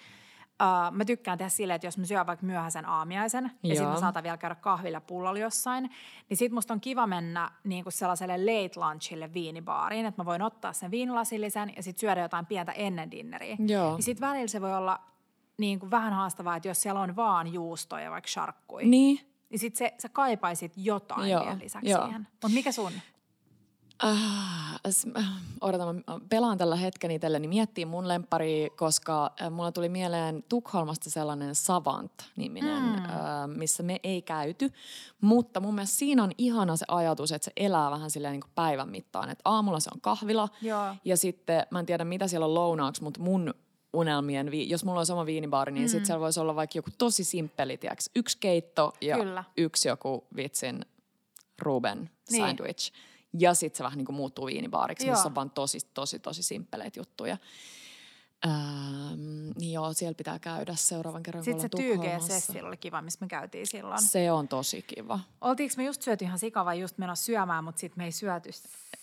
[0.63, 3.93] uh, mä tykkään tehdä silleen, että jos mä syön vaikka myöhäisen aamiaisen, ja sitten Joo.
[3.93, 5.89] mä saatan vielä käydä kahvilla pullolla jossain,
[6.29, 10.73] niin sit musta on kiva mennä niinku sellaiselle late lunchille viinibaariin, että mä voin ottaa
[10.73, 13.57] sen viinilasillisen ja sitten syödä jotain pientä ennen dinneriä.
[13.67, 13.93] Joo.
[13.93, 14.99] Niin sitten välillä se voi olla
[15.57, 19.19] niin kuin vähän haastavaa, että jos siellä on vaan juustoja, vaikka sharkkuja, Niin.
[19.49, 22.03] niin sit se, sä kaipaisit jotain Joo, vielä lisäksi joo.
[22.03, 22.27] siihen.
[22.31, 22.91] Mutta mikä sun?
[23.99, 24.73] Ah,
[25.17, 25.25] äh,
[25.61, 31.09] odotan, mä pelaan tällä hetken itselleni miettiä mun lemppari, koska äh, mulla tuli mieleen Tukholmasta
[31.09, 32.95] sellainen Savant-niminen, mm.
[32.95, 33.03] äh,
[33.55, 34.71] missä me ei käyty.
[35.21, 38.51] Mutta mun mielestä siinä on ihana se ajatus, että se elää vähän silleen niin kuin
[38.55, 39.29] päivän mittaan.
[39.29, 40.95] Että aamulla se on kahvila Joo.
[41.05, 43.53] ja sitten mä en tiedä mitä siellä on lounaaksi, mutta mun
[43.93, 45.89] unelmien, vi- jos mulla olisi oma viinibaari, niin mm.
[45.89, 49.43] sitten siellä voisi olla vaikka joku tosi simppeli, tiiäks, yksi keitto ja Kyllä.
[49.57, 50.85] yksi joku vitsin
[51.61, 52.43] Ruben Niin.
[52.45, 52.91] sandwich.
[53.39, 55.27] Ja sitten se vähän niin kuin muuttuu viinibaariksi, missä Joo.
[55.27, 57.37] on vaan tosi, tosi, tosi simppeleitä juttuja.
[58.45, 62.39] Ähm, niin joo, siellä pitää käydä seuraavan kerran, kun Sitten se Tukholmassa.
[62.39, 64.01] Sessil oli kiva, missä me käytiin silloin.
[64.01, 65.19] Se on tosi kiva.
[65.41, 68.49] Oltiinko me just syöty ihan sika vai just menossa syömään, mutta sitten me ei syöty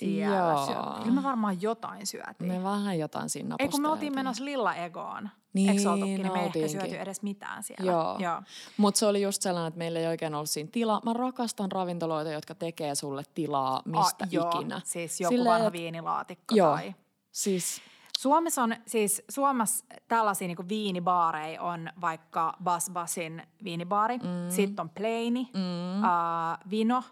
[0.01, 0.37] siellä.
[0.37, 0.67] Joo.
[0.67, 2.53] Syö- Kyllä me varmaan jotain syötiin.
[2.53, 5.29] Me vähän jotain siinä ei kun me oltiin menossa Lilla Egoon.
[5.53, 7.93] Niin, Eikö oltukin, niin me ei ehkä syöty edes mitään siellä.
[7.93, 8.17] Joo.
[8.19, 8.43] Joo.
[8.77, 11.01] Mutta se oli just sellainen, että meillä ei oikein ollut siinä tilaa.
[11.05, 14.51] Mä rakastan ravintoloita, jotka tekee sulle tilaa mistä Ah, joo.
[14.55, 14.81] ikinä.
[14.85, 16.75] Siis joku Silleen, vanha et- viinilaatikko Joo.
[16.75, 16.95] tai...
[17.33, 17.83] Siis
[18.19, 24.25] Suomessa on siis, Suomessa tällaisia niin viinibaareja on vaikka Bas Basin viinibaari, mm.
[24.49, 25.99] sitten on Plaini, mm.
[26.03, 27.03] uh, Vino.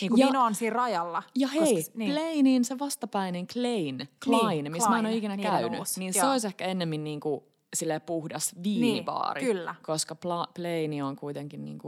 [0.00, 1.22] Niin kuin Ja- Vino on siinä rajalla.
[1.34, 2.12] Ja hei, koska- niin.
[2.12, 6.00] Plainin se vastapäinen Klein, Klein Niin, missä mä en ole Klein, ikinä niiden käynyt, uusi,
[6.00, 6.30] niin se joo.
[6.32, 9.40] olisi ehkä ennemmin niinku silleen puhdas viinibaari.
[9.42, 9.74] Niin, kyllä.
[9.82, 11.78] Koska pla- Plaini on kuitenkin Niin,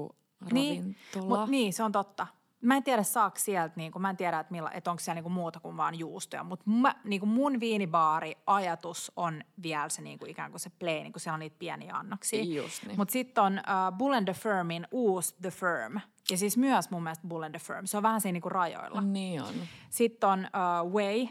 [0.40, 1.40] ravintola.
[1.40, 2.26] mut, niin, se on totta.
[2.62, 5.14] Mä en tiedä saako sieltä, niin kuin, mä en tiedä, että, milla, että onko siellä
[5.14, 6.64] niin kuin muuta kuin vaan juustoja, mutta
[7.04, 11.34] niin kuin mun viinibaari-ajatus on vielä se niin kuin ikään kuin se plain, kun siellä
[11.34, 12.44] on niitä pieniä annoksia.
[12.44, 12.96] Just niin.
[12.96, 17.02] Mutta sitten on uh, Bull and the Firmin uusi The Firm, ja siis myös mun
[17.02, 19.00] mielestä Bull and the Firm, se on vähän siinä niin kuin rajoilla.
[19.00, 19.54] Niin on.
[19.90, 20.48] Sitten on
[20.84, 21.26] uh, Way,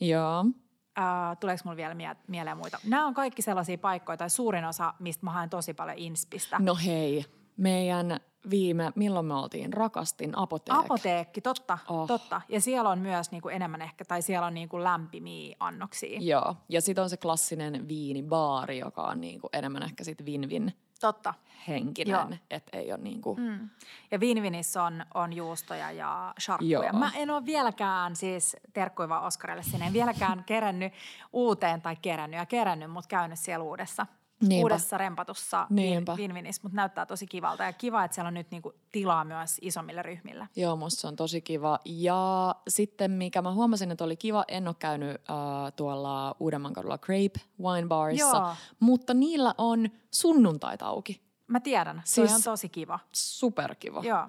[0.00, 0.40] Joo.
[0.40, 2.78] uh, tuleeko mulla vielä mie- mieleen muita?
[2.84, 6.58] Nämä on kaikki sellaisia paikkoja, tai suurin osa, mistä mä haen tosi paljon inspistä.
[6.58, 7.24] No hei,
[7.56, 9.72] meidän viime, milloin me oltiin?
[9.72, 10.78] Rakastin apoteek.
[10.78, 12.06] Apoteekki, totta, Oh.
[12.06, 12.40] totta.
[12.48, 16.18] Ja siellä on myös niinku enemmän ehkä, tai siellä on niinku lämpimiä annoksia.
[16.22, 21.34] Joo, ja sitten on se klassinen viinibaari, joka on niinku enemmän ehkä sit win-win Totta.
[21.68, 23.34] henkinen, että ei ole niinku...
[23.34, 23.68] Mm.
[24.10, 26.78] Ja viinivinissä on, on juustoja ja sharkkuja.
[26.82, 26.98] Joo.
[26.98, 30.92] Mä en ole vieläkään, siis terkkui vaan Oskarille sinne, en vieläkään kerännyt
[31.32, 34.06] uuteen tai kerännyt ja kerännyt, mutta käynyt siellä uudessa.
[34.48, 34.62] Niinpä.
[34.64, 36.16] uudessa rempatussa Niinpä.
[36.16, 37.64] Vinvinissä, mutta näyttää tosi kivalta.
[37.64, 40.48] Ja kiva, että siellä on nyt niinku tilaa myös isommille ryhmille.
[40.56, 41.78] Joo, musta se on tosi kiva.
[41.84, 46.98] Ja sitten mikä mä huomasin, että oli kiva, en ole käynyt äh, tuolla Uudemman kadulla
[46.98, 48.54] Grape Wine Barissa, Joo.
[48.80, 51.20] mutta niillä on sunnuntaita auki.
[51.46, 52.98] Mä tiedän, se Siis- on tosi kiva.
[53.12, 54.02] Superkiva.
[54.04, 54.28] Joo.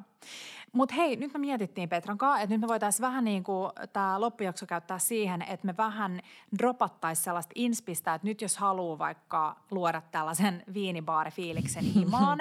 [0.73, 4.21] Mutta hei, nyt me mietittiin Petran kanssa, että nyt me voitaisiin vähän niin kuin tämä
[4.21, 6.19] loppujakso käyttää siihen, että me vähän
[6.59, 12.39] dropattaisiin sellaista inspistä, että nyt jos haluaa vaikka luoda tällaisen viinibaarifiiliksen himaan,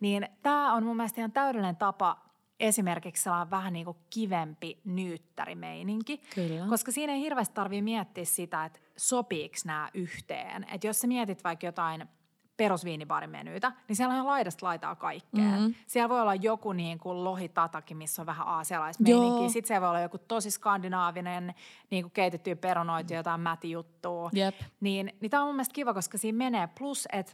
[0.00, 2.26] niin tämä on mun mielestä ihan täydellinen tapa
[2.60, 6.20] esimerkiksi sellainen vähän niin kuin kivempi nyyttärimeininki.
[6.34, 6.66] Kyllä.
[6.68, 10.66] Koska siinä ei hirveästi tarvitse miettiä sitä, että sopiiko nämä yhteen.
[10.72, 12.08] Että jos sä mietit vaikka jotain
[12.56, 15.44] perusviinibarimenyitä, niin siellä on laidasta laitaa kaikkea.
[15.44, 15.54] Mhm.
[15.54, 15.74] Mm-hmm.
[15.86, 19.48] Siellä voi olla joku niin kuin lohitataki, missä on vähän aasialaismeininkiä.
[19.48, 21.54] Sitten siellä voi olla joku tosi skandinaavinen,
[21.90, 24.30] niin kuin keitettyä perunoitu, jotain mätijuttua.
[24.32, 24.54] Jep.
[24.80, 26.68] Niin, niin tämä on mun mielestä kiva, koska siinä menee.
[26.78, 27.32] Plus, että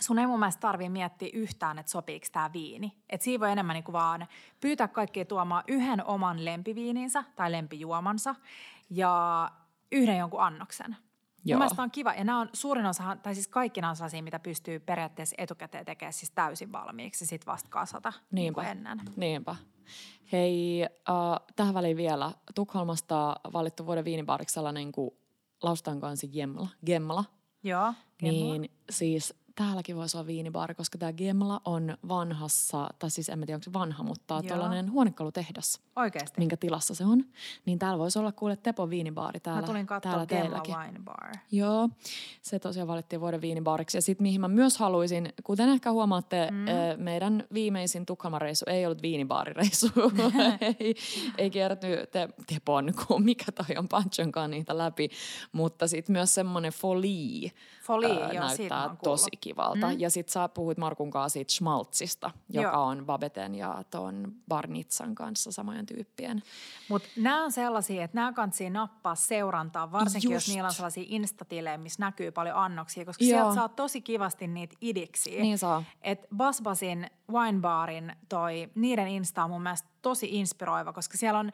[0.00, 2.92] sun ei mun mielestä tarvii miettiä yhtään, että sopiiko tämä viini.
[3.08, 4.26] Että siinä voi enemmän niinku vaan
[4.60, 8.34] pyytää kaikkia tuomaan yhden oman lempiviininsä tai lempijuomansa
[8.90, 9.50] ja
[9.92, 10.96] yhden jonkun annoksen.
[11.44, 11.56] Joo.
[11.56, 12.14] Mun mielestä on kiva.
[12.14, 15.84] Ja nämä on suurin osa, tai siis kaikki nämä on sellaisia, mitä pystyy periaatteessa etukäteen
[15.86, 18.70] tekemään siis täysin valmiiksi sitten vasta kasata niin Niinpä.
[18.70, 19.00] ennen.
[19.16, 19.56] Niinpä.
[20.32, 22.32] Hei, äh, tähän väliin vielä.
[22.54, 25.10] Tukholmasta valittu vuoden viinibaariksi sellainen kuin
[25.62, 26.68] Laustan kanssa Gemla.
[26.86, 27.24] Gemla.
[27.62, 28.58] Joo, Gemla.
[28.58, 33.46] Niin siis täälläkin voisi olla viinibaari, koska tämä Gemla on vanhassa, tai siis en mä
[33.46, 34.42] tiedä onko se vanha, mutta Joo.
[34.42, 36.38] tuollainen huonekalutehdas, Oikeasti.
[36.38, 37.24] minkä tilassa se on.
[37.66, 40.84] Niin täällä voisi olla kuule Tepon viinibaari täällä, Mä tulin katsoa täällä Gemla.
[40.84, 41.32] Wine Bar.
[41.52, 41.88] Joo,
[42.42, 43.98] se tosiaan valittiin vuoden viinibaariksi.
[43.98, 47.02] Ja sitten mihin mä myös haluaisin, kuten ehkä huomaatte, mm.
[47.02, 49.86] meidän viimeisin Tukholman reissu ei ollut viinibaarireissu.
[50.80, 50.94] ei,
[51.38, 55.10] ei kierty te, Tepon, kun mikä toi on Panchonkaan niitä läpi.
[55.52, 57.50] Mutta sitten myös semmoinen folie
[57.90, 59.86] Folie, ää, joo, näyttää tosi kivalta.
[59.86, 60.00] Mm.
[60.00, 62.86] Ja sitten sä puhuit Markun kanssa siitä schmaltzista, joka Joo.
[62.86, 66.42] on Babeten ja ton Barnitsan kanssa samojen tyyppien.
[66.88, 70.46] Mutta nämä on sellaisia, että nämä kannattaa nappaa seurantaa, varsinkin Just.
[70.46, 73.38] jos niillä on sellaisia instatilejä, missä näkyy paljon annoksia, koska Joo.
[73.38, 75.42] sieltä saa tosi kivasti niitä idiksiä.
[75.42, 75.84] Niin saa.
[76.02, 81.52] Et Basbasin Winebarin toi, niiden insta on mun mielestä tosi inspiroiva, koska siellä on,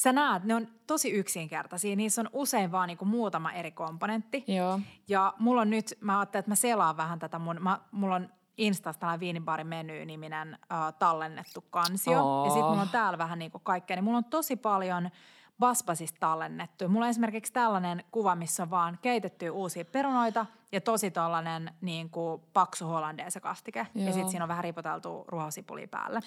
[0.00, 1.96] sä näet, ne on tosi yksinkertaisia.
[1.96, 4.44] Niissä on usein vaan niinku muutama eri komponentti.
[4.46, 4.80] Joo.
[5.08, 8.28] Ja mulla on nyt, mä ajattelin, että mä selaan vähän tätä mun, mä, mulla on
[8.56, 12.22] Instasta tällainen viinibaarin meny-niminen äh, tallennettu kansio.
[12.22, 12.44] Oo.
[12.44, 13.96] Ja sitten mulla on täällä vähän niinku kaikkea.
[13.96, 15.10] Niin mulla on tosi paljon
[15.58, 16.88] Basbasista tallennettu.
[16.88, 22.10] Mulla on esimerkiksi tällainen kuva, missä on vaan keitettyä uusia perunoita ja tosi tollainen niin
[22.10, 23.86] kuin paksu hollandeese kastike.
[23.94, 24.12] Ja Joo.
[24.12, 26.20] sitten siinä on vähän ripoteltu ruohosipulia päälle.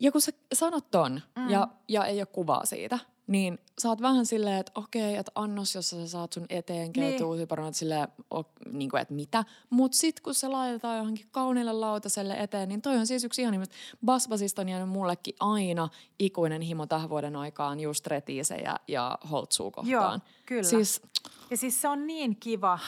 [0.00, 1.50] Ja kun sä sanot ton mm.
[1.50, 5.74] ja, ja ei ole kuvaa siitä, niin sä oot vähän silleen, että okei, että annos,
[5.74, 7.48] jossa sä saat sun eteen keitetty Niin.
[7.48, 9.44] perunoita silleen, o, niin kuin, että mitä.
[9.70, 13.52] Mut sit kun se laitetaan johonkin kauniille lautaselle eteen, niin toi on siis yksi ihan
[13.52, 13.74] nimistä.
[14.04, 19.92] Basbasista on jäänyt mullekin aina ikuinen himo tähän vuoden aikaan just retiisejä ja holtsuu kohtaan.
[19.92, 20.62] Joo, kyllä.
[20.62, 21.02] Siis
[21.50, 22.78] Ja siis se on niin kiva,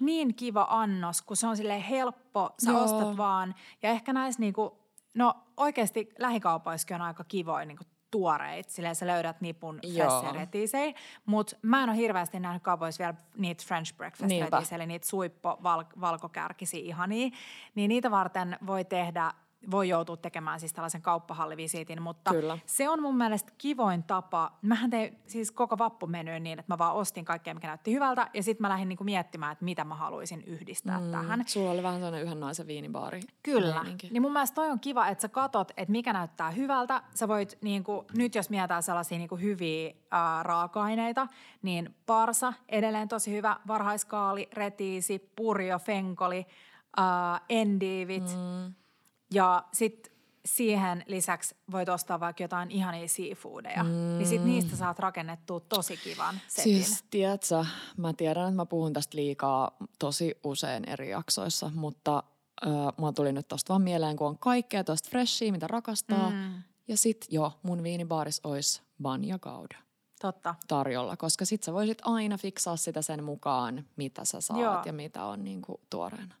[0.00, 2.84] niin kiva annos, kun se on sille helppo, sä Joo.
[2.84, 3.54] ostat vaan.
[3.82, 4.79] Ja ehkä näissä niinku,
[5.14, 10.22] no oikeasti lähikaupoissakin on aika kivoja niinku tuoreit, silleen sä löydät nipun Joo.
[10.22, 10.94] fessiretisei.
[11.26, 15.84] Mutta mä en ole hirveästi nähnyt kaupoissa vielä niitä French breakfast eli niitä suippo val,
[16.00, 17.30] valkokärkisiä ihania.
[17.74, 19.32] Niin niitä varten voi tehdä
[19.70, 22.58] voi joutua tekemään siis tällaisen kauppahallivisiitin, mutta Kyllä.
[22.66, 24.52] se on mun mielestä kivoin tapa.
[24.62, 28.42] Mähän tein siis koko vappumenyyn niin, että mä vaan ostin kaikkea, mikä näytti hyvältä, ja
[28.42, 31.10] sitten mä lähdin niinku miettimään, että mitä mä haluaisin yhdistää mm.
[31.10, 31.44] tähän.
[31.46, 33.20] sulla oli vähän sellainen yhden naisen viinibaari.
[33.42, 33.74] Kyllä.
[33.74, 34.08] meininki.
[34.10, 37.02] Niin mun mielestä toi on kiva, että sä katot, että mikä näyttää hyvältä.
[37.14, 41.26] Sä voit, niin kuin, nyt jos mietitään sellaisia niin kuin hyviä ää, raaka-aineita,
[41.62, 46.46] niin parsa, edelleen tosi hyvä, varhaiskaali, retiisi, purjo, fenkoli,
[46.96, 48.36] ää, endiivit.
[48.36, 48.74] Mm.
[49.30, 50.12] Ja sitten
[50.44, 53.84] siihen lisäksi voit ostaa vaikka jotain ihania seafoodeja.
[53.84, 53.90] Mm.
[53.90, 56.84] Niin sit niistä saat rakennettua tosi kivan setin.
[56.84, 57.64] Siis, tiedätkö,
[57.96, 62.22] mä tiedän, että mä puhun tästä liikaa tosi usein eri jaksoissa, mutta
[62.66, 66.30] äh, mulla tuli nyt tosta vaan mieleen, kun on kaikkea tosta freshia, mitä rakastaa.
[66.30, 66.62] Mm.
[66.88, 69.76] Ja sit jo, mun viinibaaris olisi banja gouda
[70.20, 70.54] Totta.
[70.68, 74.82] tarjolla, koska sit sä voisit aina fiksaa sitä sen mukaan, mitä sä saat Joo.
[74.84, 76.34] ja mitä on niinku tuoreena.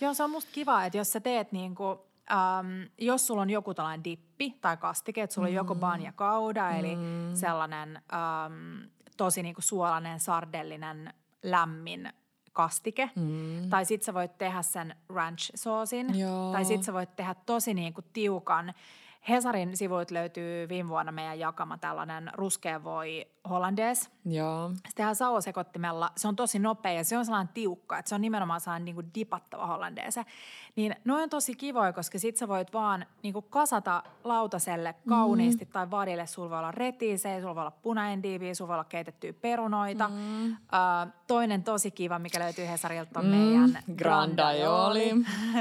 [0.00, 3.74] Joo, se on musta kiva, että jos sä teet niinku, äm, jos sulla on joku
[3.74, 6.96] tällainen dippi tai kastike, että sulla on joku banja kauda, eli
[7.34, 12.12] sellainen äm, tosi niinku suolainen, sardellinen, lämmin
[12.52, 13.10] kastike.
[13.16, 13.70] Mm.
[13.70, 16.18] Tai sit sä voit tehdä sen ranch-soosin.
[16.18, 16.52] Joo.
[16.52, 18.74] Tai sit sä voit tehdä tosi niinku tiukan
[19.28, 24.10] Hesarin sivuilta löytyy viime vuonna meidän jakama tällainen ruskea voi hollandaise.
[24.24, 24.70] Joo.
[24.74, 26.10] Se tehdään sauvasekottimella.
[26.16, 28.94] Se on tosi nopea ja se on sellainen tiukka, että se on nimenomaan sellainen niin
[28.94, 30.24] kuin dipattava hollandaise.
[30.76, 35.64] Niin noin on tosi kivoja, koska sit sä voit vaan niin kuin kasata lautaselle kauniisti
[35.64, 35.70] mm.
[35.70, 36.26] tai vadille.
[36.26, 40.08] Sulla voi olla retiisejä, sulla voi olla punaendiiviä, sulla voi olla keitettyä perunoita.
[40.08, 40.50] Mm.
[40.50, 43.30] Uh, toinen tosi kiva, mikä löytyy Hesarilta on mm.
[43.30, 45.10] meidän Grandaioli.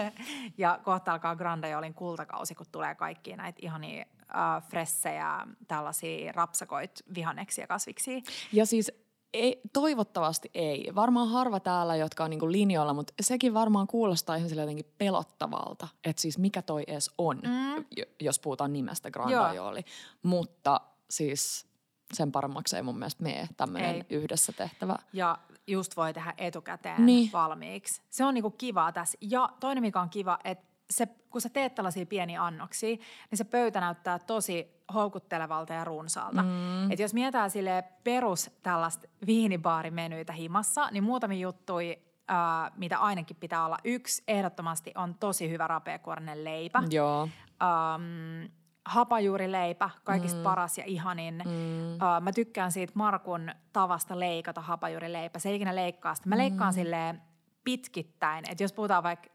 [0.58, 7.67] ja kohta alkaa Grandaiolin kultakausi, kun tulee kaikki näitä ihania uh, fressejä, tällaisia rapsakoit, vihanneksia,
[7.67, 8.21] kasviksia.
[8.53, 8.91] Ja siis
[9.33, 10.91] ei, toivottavasti ei.
[10.95, 16.21] Varmaan harva täällä, jotka on niinku linjoilla, mutta sekin varmaan kuulostaa ihan jotenkin pelottavalta, että
[16.21, 17.85] siis mikä toi edes on, mm.
[18.21, 19.83] jos puhutaan nimestä Grandaioli.
[20.23, 21.67] Mutta siis
[22.13, 24.95] sen paremmaksi ei mun mielestä mene tämmöinen yhdessä tehtävä.
[25.13, 25.37] Ja
[25.67, 27.29] just voi tehdä etukäteen niin.
[27.33, 28.01] valmiiksi.
[28.09, 29.17] Se on niinku kivaa tässä.
[29.21, 32.97] Ja toinen, mikä on kiva, että se, kun sä teet tällaisia pieniä annoksia,
[33.32, 36.43] niin se pöytä näyttää tosi houkuttelevalta ja runsaalta.
[36.43, 36.91] Mm.
[36.91, 41.99] Et jos mietitään sille perus tällaista viinibaarimenyitä himassa, niin muutamia juttui,
[42.32, 43.77] äh, mitä ainakin pitää olla.
[43.84, 46.84] Yksi ehdottomasti on tosi hyvä rapeakuorinen leipä.
[46.89, 47.29] Joo.
[47.63, 48.51] Ähm,
[48.86, 50.43] hapajuurileipä, kaikista mm.
[50.43, 51.41] paras ja ihanin.
[51.45, 51.93] Mm.
[51.93, 55.39] Uh, mä tykkään siitä Markun tavasta leikata hapajuurileipä.
[55.39, 56.29] Se ei ikinä leikkaa sitä.
[56.29, 56.75] Mä leikkaan mm.
[56.75, 57.21] silleen
[57.63, 58.51] pitkittäin.
[58.51, 59.33] Että jos puhutaan vaikka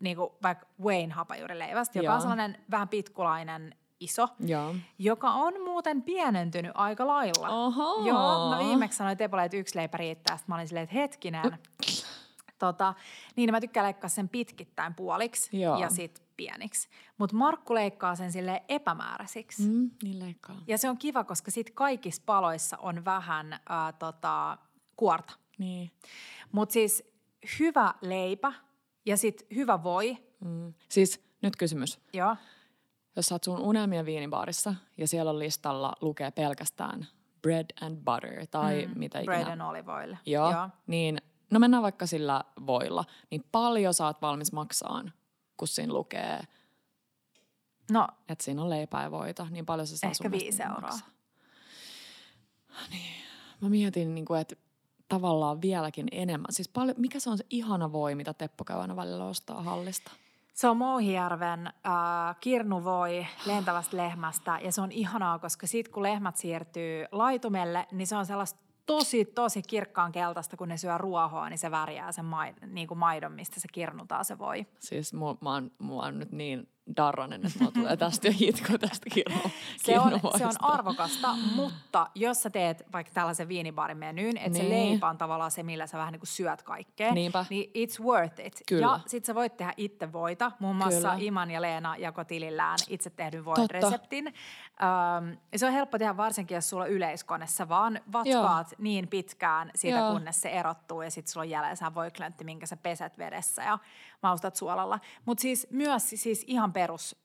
[0.00, 2.14] niinku vaikka Wayne hapajuurileivästä, joka Joo.
[2.14, 4.74] on sellainen vähän pitkulainen iso, Joo.
[4.98, 7.48] joka on muuten pienentynyt aika lailla.
[7.48, 8.06] Oho.
[8.06, 10.36] Joo, mä viimeksi sanoin Tepolle, että yksi leipä riittää.
[10.36, 11.58] Sitten mä olin silleen, että hetkinen.
[12.58, 12.94] tota,
[13.36, 15.78] niin mä tykkään leikkaa sen pitkittäin puoliksi Joo.
[15.78, 16.88] ja sitten pieniksi.
[17.18, 19.68] Mutta Markku leikkaa sen sille epämääräisiksi.
[19.70, 20.56] Mm, niin leikkaa.
[20.66, 23.60] Ja se on kiva, koska sitten kaikissa paloissa on vähän äh,
[23.98, 24.58] tota,
[24.96, 25.32] kuorta.
[25.58, 25.90] Niin.
[26.52, 27.04] Mutta siis
[27.58, 28.52] hyvä leipä
[29.08, 30.16] ja sitten hyvä voi.
[30.40, 30.74] Mm.
[30.88, 32.00] Siis nyt kysymys.
[32.12, 32.36] Joo.
[33.16, 37.06] Jos sä oot sun unelmien viinibaarissa ja siellä on listalla lukee pelkästään
[37.42, 39.36] bread and butter tai mm, mitä ikinä.
[39.36, 40.16] Bread and olive oil.
[40.26, 40.68] Joo, Joo.
[40.86, 41.18] Niin,
[41.50, 43.04] no mennään vaikka sillä voilla.
[43.30, 45.12] Niin paljon sä oot valmis maksaan,
[45.56, 46.40] kun siinä lukee,
[47.90, 49.46] no, että siinä on leipää ja voita.
[49.50, 50.80] Niin paljon se saa Ehkä viisi euroa.
[50.80, 51.08] Maksaa.
[52.90, 53.22] Niin.
[53.60, 54.56] Mä mietin, niin kuin, että
[55.08, 56.52] tavallaan vieläkin enemmän.
[56.52, 60.10] Siis paljon, mikä se on se ihana voi, mitä Teppo käy aina välillä ostaa hallista?
[60.54, 66.36] Se on Mouhijärven äh, kirnuvoi lentävästä lehmästä ja se on ihanaa, koska sitten kun lehmät
[66.36, 71.58] siirtyy laitumelle, niin se on sellaista tosi, tosi kirkkaan keltaista, kun ne syö ruohoa, niin
[71.58, 74.66] se värjää sen maid, niin kuin maidon, mistä se kirnutaan se voi.
[74.78, 78.78] Siis mua, mä, oon, mä oon nyt niin darronen, että mulla tulee tästä jo hitko
[78.78, 79.40] tästä kirno,
[79.84, 84.64] se, on, se on arvokasta, mutta jos sä teet vaikka tällaisen viinibaarin menyyn, että niin.
[84.64, 87.44] se leipä on tavallaan se, millä sä vähän niin kuin syöt kaikkea, Niinpä.
[87.50, 88.62] niin it's worth it.
[88.68, 88.86] Kyllä.
[88.86, 91.16] Ja sit sä voit tehdä itse voita, muun muassa Kyllä.
[91.18, 94.26] Iman ja Leena jako tilillään itse tehdyn voin reseptin.
[94.26, 98.76] Um, se on helppo tehdä varsinkin, jos sulla on yleiskonessa, vaan vatkaat Joo.
[98.78, 100.12] niin pitkään siitä, Joo.
[100.12, 103.78] kunnes se erottuu ja sitten sulla on jäljellä voiklöntti, minkä sä peset vedessä ja
[104.22, 105.00] maustat suolalla.
[105.24, 107.16] Mutta siis myös siis ihan perus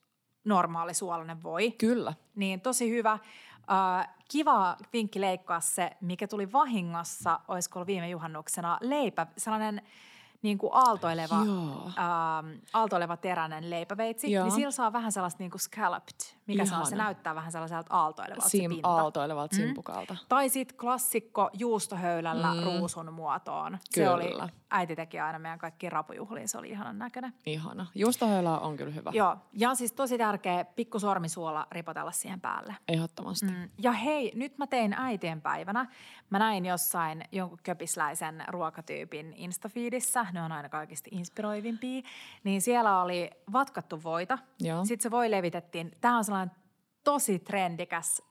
[0.44, 1.70] normaali suolainen voi.
[1.70, 2.14] Kyllä.
[2.34, 3.18] Niin tosi hyvä.
[3.58, 9.82] Uh, kiva vinkki leikkaa se, mikä tuli vahingossa, olisiko ollut viime juhannuksena, leipä, sellainen–
[10.44, 14.44] niin kuin aaltoileva, ähm, aaltoileva teräinen leipäveitsi, Joo.
[14.44, 16.78] niin sillä saa vähän sellaista niin kuin scalloped, mikä Ihana.
[16.78, 18.88] saa, se näyttää vähän sellaiselta aaltoilevalta Sim, se pinta.
[18.88, 19.62] aaltoilevalta mm.
[19.62, 20.16] simpukalta.
[20.28, 22.64] Tai sitten klassikko juustohöylällä mm.
[22.64, 23.78] ruusun muotoon.
[23.94, 24.06] Kyllä.
[24.06, 27.32] Se oli, äiti teki aina meidän kaikki rapujuhliin, se oli ihanan näköinen.
[27.46, 27.86] Ihana.
[27.94, 29.10] Juustohöylä on kyllä hyvä.
[29.14, 32.76] Joo, ja siis tosi tärkeä pikku sormisuola ripotella siihen päälle.
[32.88, 33.46] Ehdottomasti.
[33.46, 33.68] Mm.
[33.78, 35.86] Ja hei, nyt mä tein äitien päivänä.
[36.30, 42.02] Mä näin jossain jonkun köpisläisen ruokatyypin Instafiidissä, ne on aina kaikista inspiroivimpia,
[42.44, 44.38] niin siellä oli vatkattu voita.
[44.60, 44.84] Joo.
[44.84, 45.90] Sitten se voi levitettiin.
[46.00, 46.24] Tämä on
[47.04, 48.22] tosi trendikäs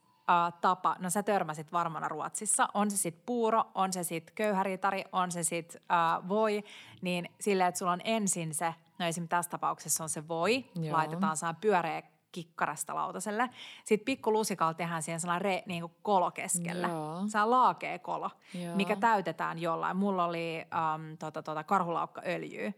[0.60, 0.96] tapa.
[0.98, 2.68] No sä törmäsit varmana Ruotsissa.
[2.74, 6.64] On se sitten puuro, on se sitten köyhäritari, on se sitten uh, voi.
[7.02, 10.64] Niin silleen, että sulla on ensin se, no esimerkiksi tässä tapauksessa on se voi.
[10.74, 10.96] Joo.
[10.96, 13.50] Laitetaan saa pyöreä kikkarasta lautaselle.
[13.84, 16.88] Sitten pikku lusikalla tehdään siihen sellainen re, niin kuin kolo keskelle.
[17.28, 18.76] Se on laakea kolo, Joo.
[18.76, 19.96] mikä täytetään jollain.
[19.96, 22.72] Mulla oli um, tota, tota, karhulaukkaöljyä.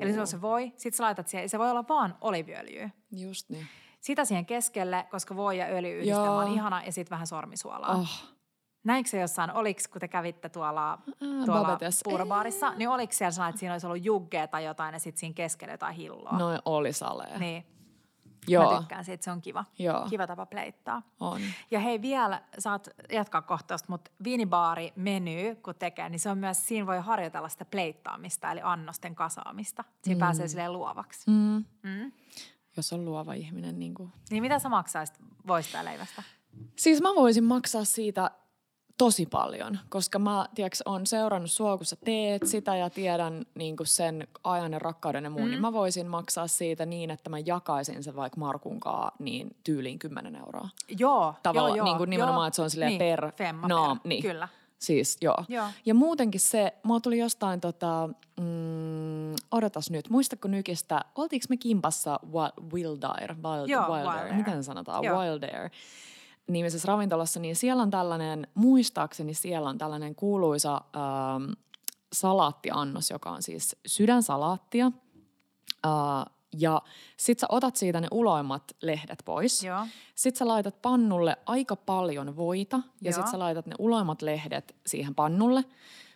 [0.00, 0.72] Eli se on se voi.
[0.76, 2.90] Sitten sä laitat siihen, se voi olla vaan oliviöljyä.
[3.12, 3.66] Just niin.
[4.00, 7.94] Sitä siihen keskelle, koska voi ja öljy yhdistelmä on ihana ja sitten vähän sormisuolaa.
[7.94, 8.22] Oh.
[8.84, 10.98] Näinkö se jossain, oliko kun te kävitte tuolla,
[11.46, 15.20] tuolla puurobaarissa, niin oliko siellä sellainen, että siinä olisi ollut juggea tai jotain ja sitten
[15.20, 16.38] siinä keskellä jotain hilloa?
[16.38, 17.38] No oli salee.
[17.38, 17.66] Niin.
[18.48, 18.72] Joo.
[18.72, 19.64] Mä tykkään siitä, se on kiva.
[19.78, 20.06] Joo.
[20.10, 21.02] Kiva tapa pleittaa.
[21.20, 21.40] On.
[21.70, 26.66] Ja hei vielä, saat jatkaa kohtausta, mutta viinibaari meny, kun tekee, niin se on myös,
[26.66, 29.84] siinä voi harjoitella sitä pleittaamista, eli annosten kasaamista.
[30.02, 30.20] Siinä mm.
[30.20, 31.30] pääsee silleen luovaksi.
[31.30, 31.64] Mm.
[31.82, 32.12] Mm.
[32.76, 33.78] Jos on luova ihminen.
[33.78, 34.12] Niin, kuin.
[34.30, 36.22] niin mitä sä maksaisit voista leivästä?
[36.76, 38.30] Siis mä voisin maksaa siitä
[38.98, 43.76] tosi paljon, koska mä tiiäks, on seurannut sua, kun sä teet sitä ja tiedän niin
[43.84, 45.52] sen ajan ja rakkauden ja muun, niin mm.
[45.52, 50.36] niin mä voisin maksaa siitä niin, että mä jakaisin sen vaikka Markunkaa niin tyyliin 10
[50.36, 50.68] euroa.
[50.98, 51.84] Joo, Tavalla, joo, joo.
[51.84, 52.46] Niin kuin nimenomaan, joo.
[52.46, 54.00] että se on silleen niin, per femma naam.
[54.00, 54.22] per, Niin.
[54.22, 54.48] Kyllä.
[54.80, 55.44] Siis joo.
[55.48, 55.66] Joo.
[55.86, 58.08] Ja muutenkin se, mua tuli jostain tota,
[58.40, 62.20] mm, odotas nyt, muistatko nykistä, oltiinko me kimpassa
[62.72, 64.34] Wildair, Wild, Joo, Wildair, Wildair.
[64.34, 65.20] miten sanotaan, Joo.
[65.20, 65.70] Wildair
[66.50, 71.52] nimisessä ravintolassa, niin siellä on tällainen, muistaakseni siellä on tällainen kuuluisa ähm,
[72.12, 74.92] salaattiannos, joka on siis sydänsalaattia.
[75.86, 76.82] Äh, ja
[77.16, 79.64] sit sä otat siitä ne uloimmat lehdet pois.
[79.64, 79.86] Joo.
[80.14, 83.12] Sitten sä laitat pannulle aika paljon voita ja Joo.
[83.12, 85.64] sitten sä laitat ne uloimmat lehdet siihen pannulle.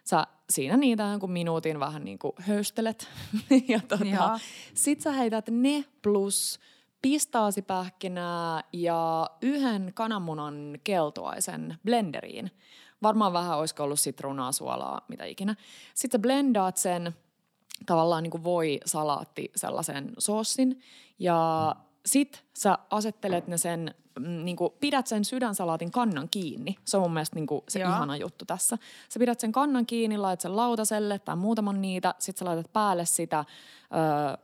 [0.05, 3.09] Sä siinä niitä jonkun minuutin vähän niin kuin höystelet.
[3.51, 3.81] ja Joo.
[3.89, 4.41] tota,
[4.75, 6.61] sit sä heität ne plus
[7.03, 12.51] pistaasipähkinää ja yhden kananmunan keltuaisen blenderiin.
[13.03, 15.55] Varmaan vähän olisiko ollut sitruunaa, suolaa, mitä ikinä.
[15.95, 17.15] Sitten sä blendaat sen
[17.87, 20.81] tavallaan niin kuin voi salaatti sellaisen soossin
[21.19, 21.75] ja
[22.07, 26.77] sit sä asettelet ne sen, mm, niin kuin, pidät sen sydänsalaatin kannan kiinni.
[26.85, 27.91] Se on mun mielestä niin kuin se Joo.
[27.91, 28.79] ihana juttu tässä.
[29.09, 33.05] Sä pidät sen kannan kiinni, laitat sen lautaselle tai muutaman niitä, sit sä laitat päälle
[33.05, 34.39] sitä ö,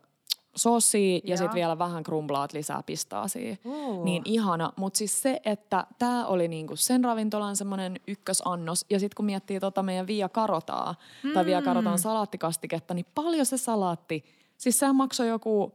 [0.56, 1.36] soosia ja Joo.
[1.36, 3.56] sitten vielä vähän krumplaat lisää pistaasia.
[3.64, 4.04] Uh.
[4.04, 4.72] Niin ihana.
[4.76, 8.84] Mutta siis se, että tämä oli niinku sen ravintolan semmoinen ykkösannos.
[8.90, 11.32] Ja sitten kun miettii tota meidän Via Karotaa mm.
[11.32, 14.24] tai Via Karotan salaattikastiketta, niin paljon se salaatti,
[14.56, 15.72] siis sehän maksoi joku,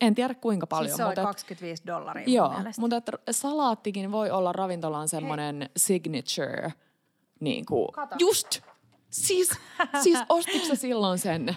[0.00, 0.88] en tiedä kuinka paljon.
[0.88, 2.80] Siis se oli mutta et- 25 dollaria Joo, mielestä.
[2.80, 6.72] mutta että salaattikin voi olla ravintolan semmoinen signature.
[7.40, 8.16] Niin kuin, Kato.
[8.18, 8.60] just!
[9.10, 9.50] Siis,
[10.02, 11.56] siis ostitko silloin sen?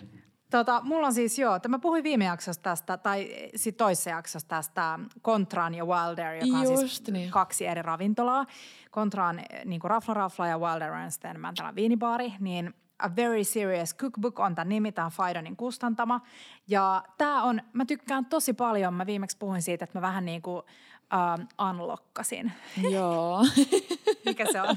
[0.52, 4.48] Tota, mulla on siis joo, että mä puhuin viime jaksossa tästä, tai sit toisessa jaksossa
[4.48, 7.32] tästä Contran ja Wilder, joka on siis Just niin.
[7.32, 8.46] kaksi eri ravintolaa.
[8.92, 13.44] Contra on niin kuin Rafla Rafla ja Wilder on sitten Mäntälän viinibaari, niin A Very
[13.44, 16.22] Serious Cookbook on tämän nimi, tämä on Fidonin kustantama.
[16.68, 20.42] Ja tämä on, mä tykkään tosi paljon, mä viimeksi puhuin siitä, että mä vähän niin
[20.42, 20.64] kuin
[21.13, 22.52] um, unlockasin.
[22.91, 23.46] Joo.
[24.26, 24.76] Mikä se on?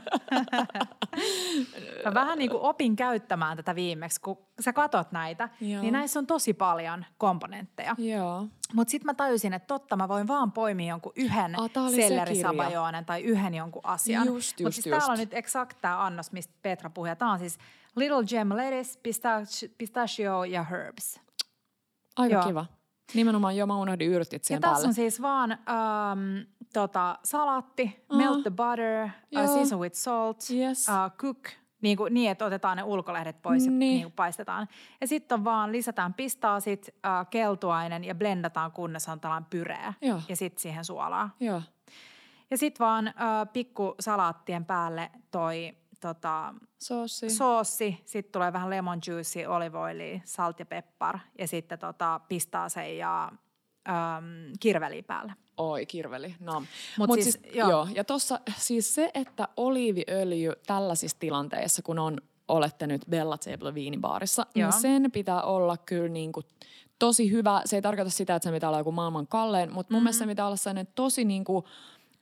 [2.05, 5.83] Mä vähän niin kuin opin käyttämään tätä viimeksi, kun sä katot näitä, Joo.
[5.83, 7.95] niin näissä on tosi paljon komponentteja.
[7.99, 8.47] Joo.
[8.75, 11.95] Mutta sitten mä tajusin, että totta, mä voin vaan poimia jonkun yhden Ah, tää oli
[11.97, 14.27] se sellerisabajonen tai yhden jonkun asian.
[14.27, 14.99] Just, Mutta siis just.
[14.99, 17.17] täällä on nyt exakt tämä annos, mistä Petra puhui.
[17.17, 17.59] Tämä on siis
[17.97, 21.21] Little Gem Lettuce, pistach- pistachio ja herbs.
[22.17, 22.45] Aika Joo.
[22.47, 22.67] kiva.
[23.15, 24.89] Nimenomaan jo mä unohdin yrtit Ja siihen tässä päälle.
[24.89, 28.17] on siis vaan um, tota, salaatti, Ah.
[28.19, 29.47] melt the butter, uh, Joo.
[29.47, 30.87] season with salt, Yes.
[30.89, 31.39] uh, cook,
[31.83, 33.79] niin, kuin, niin että otetaan ne ulkolehdet pois ja Niin.
[33.79, 34.69] niin kuin paistetaan.
[35.01, 39.95] Ja sitten on vaan, lisätään pistaasit, uh, keltuainen ja blendataan kunnes on tällainen pyreä.
[40.03, 40.21] Joo.
[40.29, 41.31] Ja sitten siihen suolaa.
[41.41, 41.63] Joo.
[42.51, 47.31] Ja sitten vaan uh, pikku salaattien päälle toi tota, Soossi.
[47.31, 53.33] soossi, sitten tulee vähän lemon juice, olivoili, salt ja peppar ja sitten tota, pistaase ja
[53.89, 55.33] um, kirveli päälle.
[55.57, 56.35] Oi, kirveli.
[56.41, 56.61] No.
[56.99, 57.71] Mut Mut siis, siis, joo.
[57.71, 57.89] joo.
[57.95, 64.47] Ja tossa siis se, että oliiviöljy tällaisissa tilanteissa, kun on, olette nyt Bella Table viinibaarissa,
[64.55, 64.71] Joo.
[64.71, 66.43] niin sen pitää olla kyllä niinku
[66.99, 67.63] tosi hyvä.
[67.65, 70.05] Se ei tarkoita sitä, että se pitää olla joku maailman kallein, mutta mun mm-hmm.
[70.05, 71.65] mielestä se pitää olla sellainen tosi niinku,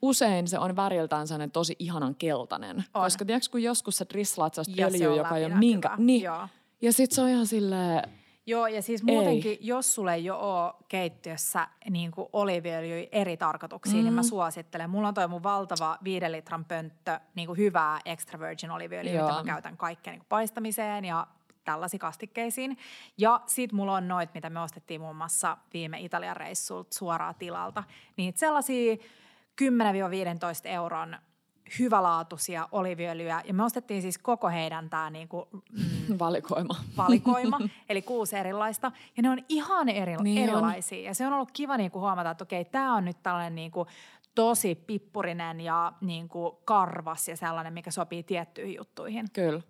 [0.02, 2.84] usein se on väriltään sellainen tosi ihanan keltainen.
[2.94, 3.02] On.
[3.02, 5.90] Koska tiedätkö, kun joskus sä drislaat sellaista Ja se öljyä, on joka ei ole minkä...
[5.98, 6.22] Niin.
[6.22, 6.48] Joo.
[6.82, 8.02] Ja sit se on ihan silleen,
[8.48, 9.58] Joo, ja siis muutenkin, ei.
[9.60, 14.04] jos sulle ei ole ole keittiössä niin kuin oliiviöljyä eri tarkoituksiin, mm.
[14.04, 14.90] niin mä suosittelen.
[14.90, 19.34] Mulla on toi mun valtava viiden litran pönttö niin kuin hyvää extra virgin oliiviöljyä, mitä
[19.34, 21.26] mä käytän kaikkeen niin kuin paistamiseen ja
[21.64, 22.78] tällaisiin kastikkeisiin.
[23.18, 27.84] Ja sit mulla on noit, mitä me ostettiin muun muassa viime Italian reissulta suoraan tilalta.
[28.16, 28.96] Niin sellaisia
[29.62, 29.64] 10-15
[30.64, 31.16] euron
[31.78, 33.42] hyvälaatuisia oliiviöljyä.
[33.44, 36.74] Ja me ostettiin siis koko heidän tämä niinku, mm, valikoima.
[36.96, 38.92] valikoima, eli kuusi erilaista.
[39.16, 40.54] Ja ne on ihan eri, Niin on.
[40.54, 41.00] erilaisia.
[41.02, 43.86] Ja se on ollut kiva niinku huomata, että okei, tämä on nyt tällainen niinku
[44.34, 49.26] tosi pippurinen ja niinku karvas ja sellainen, mikä sopii tiettyihin juttuihin.
[49.32, 49.60] Kyllä.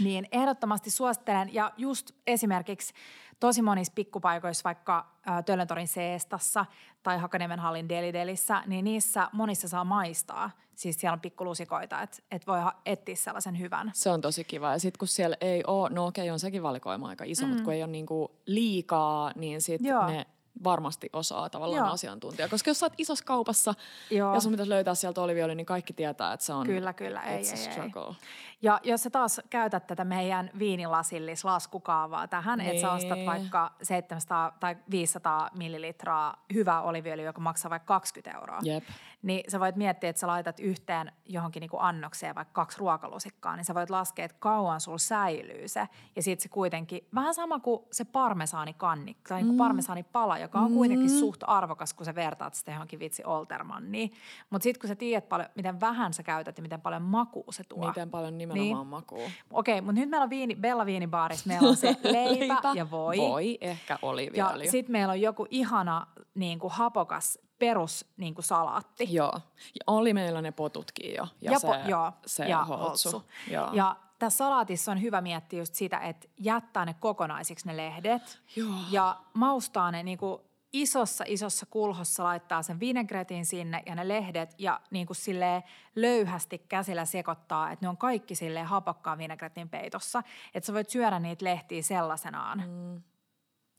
[0.00, 1.54] Niin ehdottomasti suosittelen.
[1.54, 2.94] Ja just esimerkiksi
[3.40, 5.06] tosi monissa pikkupaikoissa, vaikka
[5.46, 6.66] Töllöntorin Seestassa
[7.02, 10.50] tai Hakaniemen hallin Delidelissä, niin niissä monissa saa maistaa.
[10.74, 13.90] Siis siellä on pikkulusikoita, että et voi etsiä sellaisen hyvän.
[13.94, 14.72] Se on tosi kiva.
[14.72, 17.48] Ja sitten kun siellä ei ole, no okei, on sekin valikoima aika iso, mm.
[17.48, 20.26] mutta kun ei ole niinku liikaa, niin sitten ne
[20.64, 21.94] varmasti osaa tavallaan Joo.
[21.94, 22.48] asiantuntija.
[22.48, 23.74] Koska jos sä oot isossa kaupassa
[24.10, 24.34] Joo.
[24.34, 27.36] ja sun pitäisi löytää sieltä oliviöljy, niin kaikki tietää, että se on Kyllä, kyllä, ei,
[27.36, 28.16] ei, ei.
[28.62, 32.70] Ja jos sä taas käytät tätä meidän viinilasillis-laskukaavaa tähän, niin.
[32.70, 33.26] että sä ostat Niin.
[33.26, 38.84] vaikka 700 tai 500 millilitraa hyvää oliviöljyä, joka maksaa vaikka 20 euroa, Jep.
[39.22, 43.64] niin sä voit miettiä, että sä laitat yhteen johonkin niinku annokseen vaikka kaksi ruokalusikkaa, niin
[43.64, 45.88] sä voit laskea, että kauan sulla säilyy se.
[46.16, 51.10] Ja sitten se kuitenkin, vähän sama kuin se parmesaanikanni tai niinku parmesaanipala, joka on kuitenkin
[51.10, 54.12] suht arvokas, kun sä vertaat sitä johonkin vitsi Oltermanniin.
[54.50, 57.64] Mutta sitten kun sä tiedät paljon, miten vähän sä käytät ja miten paljon makua se
[57.64, 57.86] tuo.
[57.88, 58.90] Miten paljon nimenomaan niin.
[58.90, 59.30] makuu.
[59.50, 63.16] Okei, mutta nyt meillä on viini, Bella Viinibaarissa, meillä on se leipä, ja voi.
[63.18, 64.70] Voi, ehkä Ja oliiviöljy.
[64.70, 69.14] sitten meillä on joku ihana niin kuin hapokas perus niin kuin salaatti.
[69.14, 69.32] Joo.
[69.56, 71.26] Ja oli meillä ne potutkin jo.
[71.40, 73.10] Ja, Ja se, po- joo, se ja holtsu.
[73.10, 73.30] holtsu.
[73.50, 73.68] Joo.
[73.72, 78.40] Ja tässä salaatissa on hyvä miettiä just sitä, että jättää ne kokonaisiksi ne lehdet.
[78.56, 78.68] Joo.
[78.90, 80.40] Ja maustaa ne niin kuin
[80.72, 85.62] isossa, isossa kulhossa laittaa sen vinegretin sinne ja ne lehdet ja niin kuin silleen
[85.96, 90.22] löyhästi käsillä sekoittaa, että ne on kaikki silleen hapakkaan vinegretin peitossa.
[90.54, 92.58] Että sä voit syödä niitä lehtiä sellaisenaan.
[92.58, 93.02] Mm.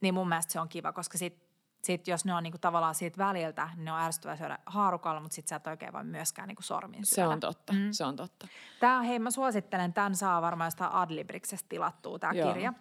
[0.00, 1.48] Niin mun mielestä se on kiva, koska sit,
[1.82, 5.34] sit jos ne on niinku tavallaan siitä väliltä, niin ne on ärsyttävää syödä haarukalla, mutta
[5.34, 7.28] sit sä et oikein voi myöskään niinku sormin se syödä.
[7.28, 7.88] on totta, mm.
[7.90, 8.48] se on totta.
[8.80, 12.52] Tää, hei mä suosittelen, tämän saa varmaan jostain Adlibriksestä tilattua tämä Joo.
[12.52, 12.72] kirja.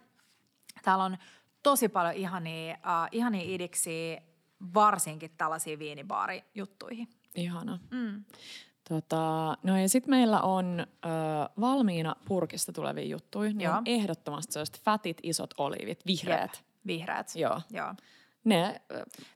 [0.84, 1.18] Täällä on
[1.68, 4.22] tosi paljon ihania, uh, ihania idiksiä,
[4.74, 7.08] varsinkin tällaisiin viinibaarijuttuihin.
[7.36, 7.80] Ihana.
[7.92, 8.24] Mm.
[8.90, 11.10] Tota, no ja sitten meillä on ö,
[11.60, 13.54] valmiina purkista tulevia juttuja.
[13.54, 13.78] Ne Joo.
[13.78, 16.52] on ehdottomasti sellaiset fatit isot oliivit, vihreät.
[16.54, 17.36] Jep, Vihreät.
[17.36, 17.62] Joo.
[17.72, 17.94] Joo.
[18.48, 18.82] Ne,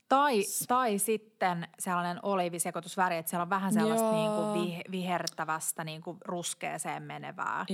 [0.09, 4.15] Tai, tai sitten sellainen oliivisekoitusväri, että siellä on vähän sellaista Joo.
[4.15, 7.65] niin kuin vih, vihertävästä niin kuin ruskeeseen menevää.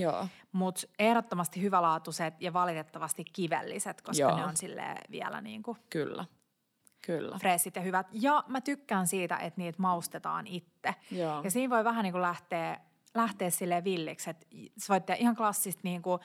[0.52, 4.36] Mutta ehdottomasti hyvälaatuiset ja valitettavasti kivelliset, koska Joo.
[4.36, 6.24] ne on sille vielä niin kuin Kyllä.
[7.06, 7.38] Kyllä.
[7.38, 8.06] freesit ja hyvät.
[8.12, 10.94] Ja mä tykkään siitä, että niitä maustetaan itse.
[11.10, 11.42] Joo.
[11.44, 12.80] Ja siinä voi vähän niin kuin lähteä,
[13.14, 14.46] lähteä silleen villiksi, että
[14.78, 16.20] sä voit tehdä ihan klassista niin kuin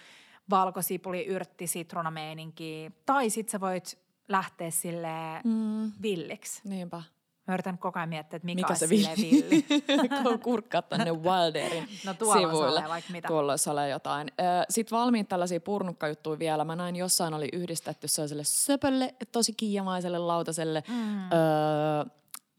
[0.50, 2.92] valkosipuli, yrtti, sitruunameininkiä.
[3.06, 5.92] Tai sit sä voit lähteä silleen mm.
[6.02, 6.62] villiksi.
[6.64, 7.04] Niinpä.
[7.48, 9.66] Mä yritän koko ajan miettiä, että mikä, Mikä se villi.
[10.24, 12.84] Kun kurkkaa tänne Wilderin No tuolla sivuille.
[12.90, 13.28] vaikka mitä.
[13.28, 14.32] Tuolla olisi ole jotain.
[14.70, 16.66] Sitten valmiit tällaisia purnukkajuttuja vielä.
[16.66, 20.84] Mä näin jossain oli yhdistetty sellaiselle söpölle, tosi kiijamaiselle lautaselle.
[20.88, 21.20] Mm.
[21.24, 21.30] Öö,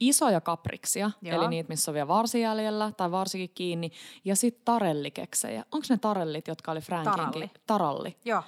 [0.01, 1.41] isoja kapriksia, Joo.
[1.41, 3.91] eli niitä, missä on vielä varsi jäljellä tai varsikin kiinni.
[4.25, 5.65] Ja sitten tarellikeksejä.
[5.73, 7.23] Onko ne tarellit, jotka oli Frankinkin?
[7.23, 7.51] Taralli.
[7.67, 8.17] Taralli.
[8.25, 8.43] Joo.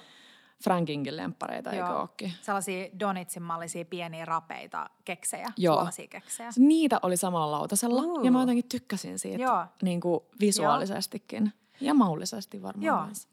[0.63, 1.99] Frankinkin lemppareita, eikö Joo.
[1.99, 2.33] ookin?
[2.41, 5.75] Sellaisia donitsin mallisia pieniä rapeita keksejä, Joo.
[5.75, 6.49] suolaisia keksejä.
[6.57, 8.23] Niitä oli samalla lautasella Uu.
[8.23, 9.65] ja mä jotenkin tykkäsin siitä Joo.
[9.81, 13.05] niin kuin visuaalisestikin ja maullisesti varmaan Joo.
[13.05, 13.27] myös.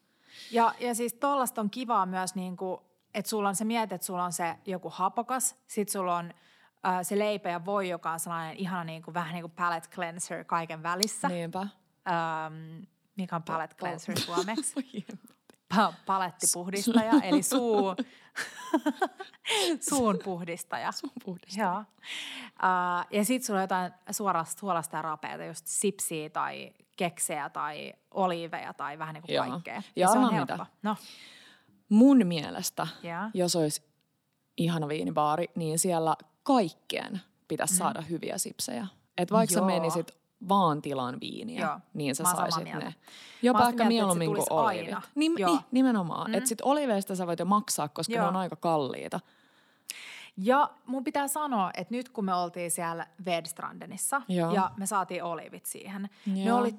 [0.51, 2.81] Ja, ja siis tollasta on kivaa myös, niin kuin,
[3.15, 6.33] että sulla on, sä mietit, että sulla on se joku hapokas, sit sulla on
[6.87, 9.89] äh, se leipä ja voi, joka on sellainen ihana niin kuin, vähän niin kuin palette
[9.95, 11.29] cleanser kaiken välissä.
[11.29, 11.59] Niinpä.
[11.61, 12.83] Ähm,
[13.17, 14.75] mikä on palette Pal- cleanser suomeksi?
[16.07, 17.95] Palettipuhdistaja, eli suu,
[19.81, 20.93] suun puhdistaja.
[20.93, 21.67] Suun puhdistaja.
[21.67, 21.79] Joo.
[21.79, 27.93] Uh, ja sitten sulla on jotain suorasta, suolasta ja rapeita, just sipsiä tai keksejä tai
[28.11, 29.47] oliiveja tai vähän niin kuin Joo.
[29.49, 29.83] kaikkea.
[29.97, 30.55] Ja se on helppo.
[30.55, 30.67] mitä?
[30.83, 30.97] No,
[31.89, 33.23] Mun mielestä, Joo.
[33.35, 33.83] jos olisi
[34.57, 38.87] ihana viinibaari, niin siellä kaikkien pitäisi saada hyviä sipsejä.
[39.19, 39.69] Et vaikka sä Mm.
[39.69, 39.79] Joo.
[39.81, 40.17] menisit
[40.49, 41.81] vaan tilan viiniä, Joo.
[41.95, 42.75] niin sä Mä saisit ne.
[42.75, 42.93] Mä
[43.43, 45.03] Jopa oon ehkä mieluummin kuin aina.
[45.15, 45.51] Nim, Joo.
[45.51, 46.31] niin, nimenomaan.
[46.31, 46.35] Mm.
[46.35, 48.23] Että sit oliiveista sä voit jo maksaa, koska Joo.
[48.23, 49.21] ne on aika kalliita.
[50.37, 54.53] Ja mun pitää sanoa, että nyt kun me oltiin siellä Vedstrandenissa Joo.
[54.55, 56.59] ja me saatiin olivit siihen, ne Joo.
[56.59, 56.75] oli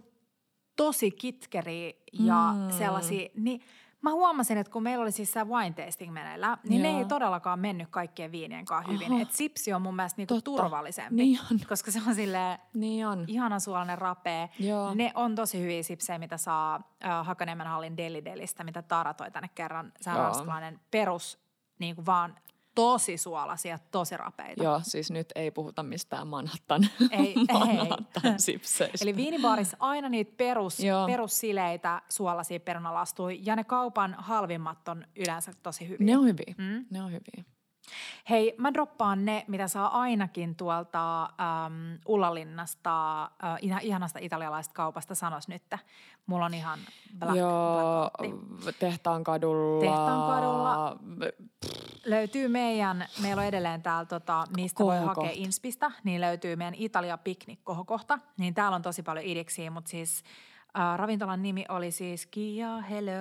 [0.75, 2.77] tosi kitkeriä ja Mm.
[2.77, 3.61] sellaisia, niin
[4.09, 6.99] mä huomasin, että kun meillä oli siis se wine tasting meneillään, niin ne Joo.
[6.99, 9.11] ei todellakaan mennyt kaikkien viinien kanssa hyvin.
[9.11, 9.21] Oho.
[9.21, 10.61] Et sipsi on mun mielestä niinku Totta.
[10.61, 11.59] turvallisempi, Niin on.
[11.69, 13.23] koska se on silleen Niin on.
[13.27, 14.47] ihana suolainen rapea.
[14.59, 14.93] Joo.
[14.93, 16.75] Ne on tosi hyviä sipsejä, mitä saa
[17.05, 19.91] äh, Hakaniemen hallin Delidelistä, mitä Tara toi tänne kerran.
[20.01, 21.39] Se ranskalainen perus,
[21.79, 22.35] niin kuin vaan
[22.75, 24.63] tosi suolaisia, tosi rapeita.
[24.63, 28.97] Joo, siis nyt ei puhuta mistään Manhattan, Ei, Manhattan sipseistä.
[29.01, 31.07] Eli viinibaarissa aina niitä perus, Joo.
[31.07, 36.05] perussileitä suolaisia perunalastuja ja ne kaupan halvimmat on yleensä tosi hyviä.
[36.05, 36.55] Ne on hyviä.
[36.57, 36.85] Mm.
[36.89, 37.54] Ne on hyviä.
[38.29, 41.29] Hei, mä droppaan ne, mitä saa ainakin tuolta äm,
[42.07, 43.29] Ullalinnasta, äh,
[43.61, 45.63] ihan- ihanasta italialaisesta kaupasta, sanos nyt.
[46.25, 46.79] Mulla on ihan
[47.19, 48.09] black, Joo,
[48.63, 49.81] black Tehtaan kadulla.
[49.85, 50.99] Tehtaan
[52.05, 55.21] Löytyy meidän, meillä on edelleen täällä, tota, mistä voi Kohokohta.
[55.21, 58.19] hakea Inspistä, niin löytyy meidän Italia Picnic kohokohta.
[58.37, 60.23] Niin täällä on tosi paljon idiksiä, mutta siis
[60.79, 63.13] äh, ravintolan nimi oli siis Kia Hello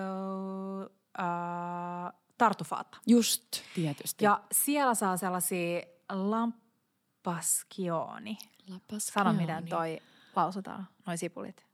[1.19, 2.99] äh, Tartufaata.
[3.07, 3.43] Just,
[3.75, 4.25] tietysti.
[4.25, 5.81] Ja siellä saa sellaisia
[6.13, 8.39] lampaschioni.
[8.69, 10.01] Lapas Sano, miten toi
[10.37, 11.67] lausutaan, noi sipulit.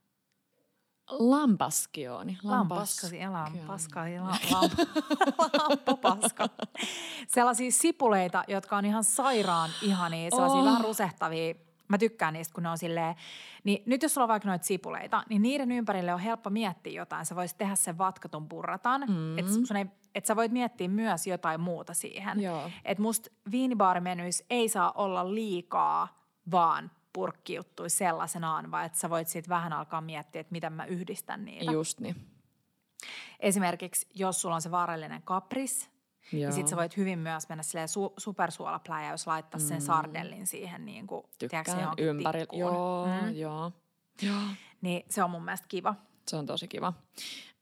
[1.09, 2.37] lampaskioni.
[2.43, 4.11] Lampaskasi, lampaskasi,
[5.59, 6.49] lampapaska.
[7.27, 10.65] Sellaisia sipuleita, jotka on ihan sairaan ihania, sellaisia oh.
[10.65, 11.53] vähän rusehtavia.
[11.87, 13.15] Mä tykkään niistä, kun ne on silleen.
[13.63, 17.25] Niin nyt jos sulla on vaikka noita sipuleita, niin niiden ympärille on helppo miettiä jotain.
[17.25, 19.03] Sä voisit tehdä sen vatkatun burratan.
[19.07, 19.37] Mm.
[19.37, 19.51] Että
[20.15, 22.37] et sä voit miettiä myös jotain muuta siihen.
[22.85, 29.49] Että musta viinibaarimenys ei saa olla liikaa vaan purkkiuttui sellaisenaan, vaan että sä voit sitten
[29.49, 31.71] vähän alkaa miettiä, että miten mä yhdistän niitä.
[31.71, 32.15] Just niin.
[33.39, 35.89] Esimerkiksi jos sulla on se vaarallinen kapris,
[36.31, 36.39] Joo.
[36.39, 39.65] niin sit sä voit hyvin myös mennä silleen su- supersuolapläjäys, laittaa mm.
[39.65, 42.45] sen sardellin siihen niin kuin, Tykkään ympäri.
[42.51, 43.35] Joo, mm.
[43.35, 43.71] joo.
[44.21, 44.41] joo.
[44.81, 45.95] Niin se on mun mielestä kiva.
[46.27, 46.93] Se on tosi kiva.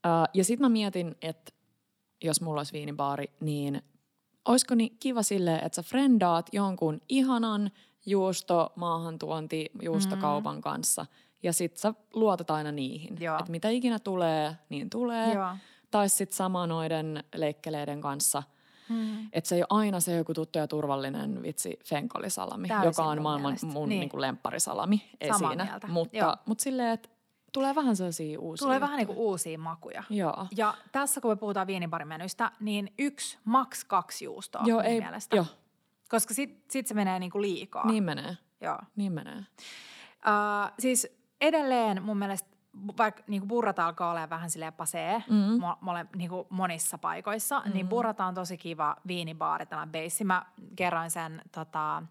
[0.06, 1.52] Uh, ja sitten mä mietin, että
[2.22, 3.82] jos mulla olisi viinibaari, niin
[4.44, 7.70] olisiko niin kiva silleen, että sä frendaat jonkun ihanan–
[8.06, 10.60] juusto maahantuonti juustokaupan mm.
[10.60, 11.06] kanssa
[11.42, 13.14] ja sit sä luotat aina niihin.
[13.14, 15.34] Että mitä ikinä tulee, niin tulee.
[15.34, 15.56] Joo.
[15.90, 18.42] Tai sitten sama noiden leikkeleiden kanssa.
[18.88, 19.28] Hmm.
[19.32, 23.22] Että se ei ole aina se joku tuttu ja turvallinen vitsi fenkolisalami, Täysin joka on
[23.22, 24.00] maailman mun niin.
[24.00, 25.02] Niin lempparisalami.
[25.20, 25.64] Ei Samaa siinä.
[25.64, 25.86] Mieltä.
[25.86, 27.08] Mutta, mutta silleen, että
[27.52, 30.04] Tulee vähän sellaisia uusia Tulee vähän niin kuin uusia makuja.
[30.10, 30.46] Joo.
[30.56, 35.36] Ja tässä kun me puhutaan viinibarimenystä, niin yksi, maks kaksi juustoa Joo, ei, mielestä.
[35.36, 35.46] Jo.
[36.08, 37.86] Koska sit, sit se menee niinku liikaa.
[37.86, 38.36] Niin menee.
[38.60, 38.78] Joo.
[38.96, 39.36] Niin menee.
[39.36, 41.08] Uh, siis
[41.40, 42.48] edelleen mun mielestä
[42.98, 45.60] vaikka niin burrat alkaa olla vähän silleen pasee mm-hmm.
[45.60, 47.74] mo, mole, niin kuin monissa paikoissa, niin mm-hmm.
[47.74, 50.24] niin burrata on tosi kiva viinibaari, tämä beissi.
[50.24, 50.46] Mä
[50.76, 52.02] kerroin sen tota,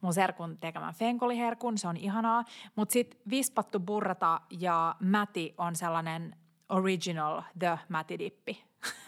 [0.00, 2.44] mun serkun tekemän fenkoliherkun, se on ihanaa.
[2.76, 6.36] Mutta sitten vispattu burrata ja mäti on sellainen
[6.68, 8.64] original the mätidippi.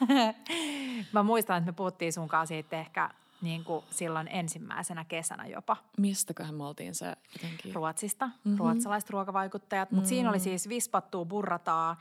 [1.13, 3.11] Mä muistan, että me puhuttiin sunkaan siitä ehkä
[3.41, 5.77] niin kuin silloin ensimmäisenä kesänä jopa.
[5.99, 7.75] Mistäköhän me oltiin se jotenkin?
[7.75, 8.59] Ruotsista, mm-hmm.
[8.59, 9.91] ruotsalaiset ruokavaikuttajat.
[9.91, 10.09] Mutta mm-hmm.
[10.09, 11.97] siinä oli siis vispattua burrataa,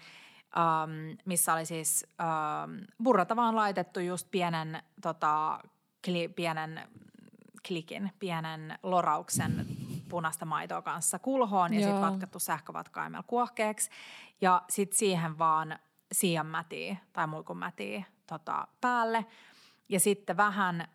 [0.58, 5.60] um, missä oli siis um, burrata vaan laitettu just pienen, tota,
[6.06, 6.82] kli, pienen
[7.68, 9.66] klikin, pienen lorauksen
[10.10, 13.90] punaista maitoa kanssa kulhoon ja sitten vatkattu sähkövatkaimella kuohkeeksi.
[14.42, 15.80] Ja sitten siihen vaan
[16.12, 19.26] siianmätiä tai muikunmätiä tota, päälle–
[19.90, 20.88] ja sitten vähän äh,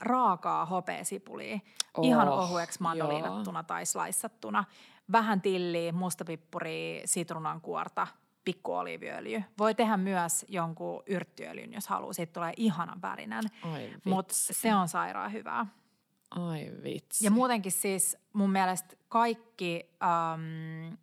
[0.00, 1.58] raakaa hopeasipulia,
[1.94, 4.64] oh, ihan ohueksi mandoliinattuna tai slaissattuna.
[5.12, 8.06] Vähän tilliä, mustapippuria, sitruunankuorta,
[8.44, 9.42] pikkuoliiviöljy.
[9.58, 12.12] Voi tehdä myös jonkun yrttiöljyn, jos haluaa.
[12.12, 13.44] Siitä tulee ihanan värinen,
[14.04, 15.66] mutta se on sairaan hyvää.
[16.30, 17.24] Ai vitsi.
[17.24, 20.94] Ja muutenkin siis mun mielestä kaikki, ähm,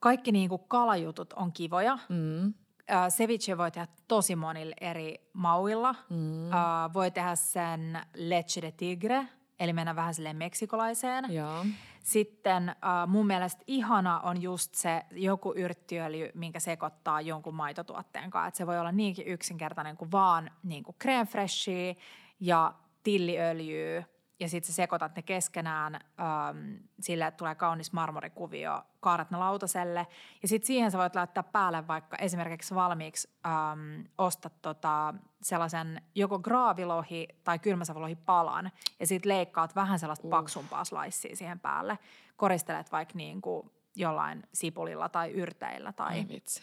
[0.00, 1.98] kaikki niinku kalajutut on kivoja.
[2.08, 2.54] Mm
[2.90, 5.94] äh, ceviche voi tehdä tosi monilla eri mauilla.
[6.10, 6.52] Mm.
[6.52, 6.58] Äh,
[6.94, 9.28] voi tehdä sen leche de tigre,
[9.60, 11.24] eli mennä vähän silleen meksikolaiseen.
[11.28, 11.64] Ja.
[12.02, 12.76] Sitten äh,
[13.06, 18.48] mun mielestä ihana on just se joku yrttiöljy, minkä sekoittaa jonkun maitotuotteen kanssa.
[18.48, 21.94] Et se voi olla niinkin yksinkertainen kuin vaan niin kuin crème freshia
[22.40, 24.04] ja tilliöljyä
[24.42, 30.06] ja sitten sä sekoitat ne keskenään ähm, sille, että tulee kaunis marmorikuvio, kaarat ne lautaselle.
[30.42, 36.38] Ja sitten siihen sä voit laittaa päälle vaikka esimerkiksi valmiiksi ähm, ostat tota, sellaisen joko
[36.38, 38.70] graavilohi tai kylmäsavulohi palan
[39.00, 40.30] ja sitten leikkaat vähän sellaista uh.
[40.30, 41.98] paksumpaa slicea siihen päälle.
[42.36, 45.92] Koristelet vaikka niin kuin jollain sipulilla tai yrteillä.
[45.92, 46.12] Tai...
[46.12, 46.62] Ai vitsi.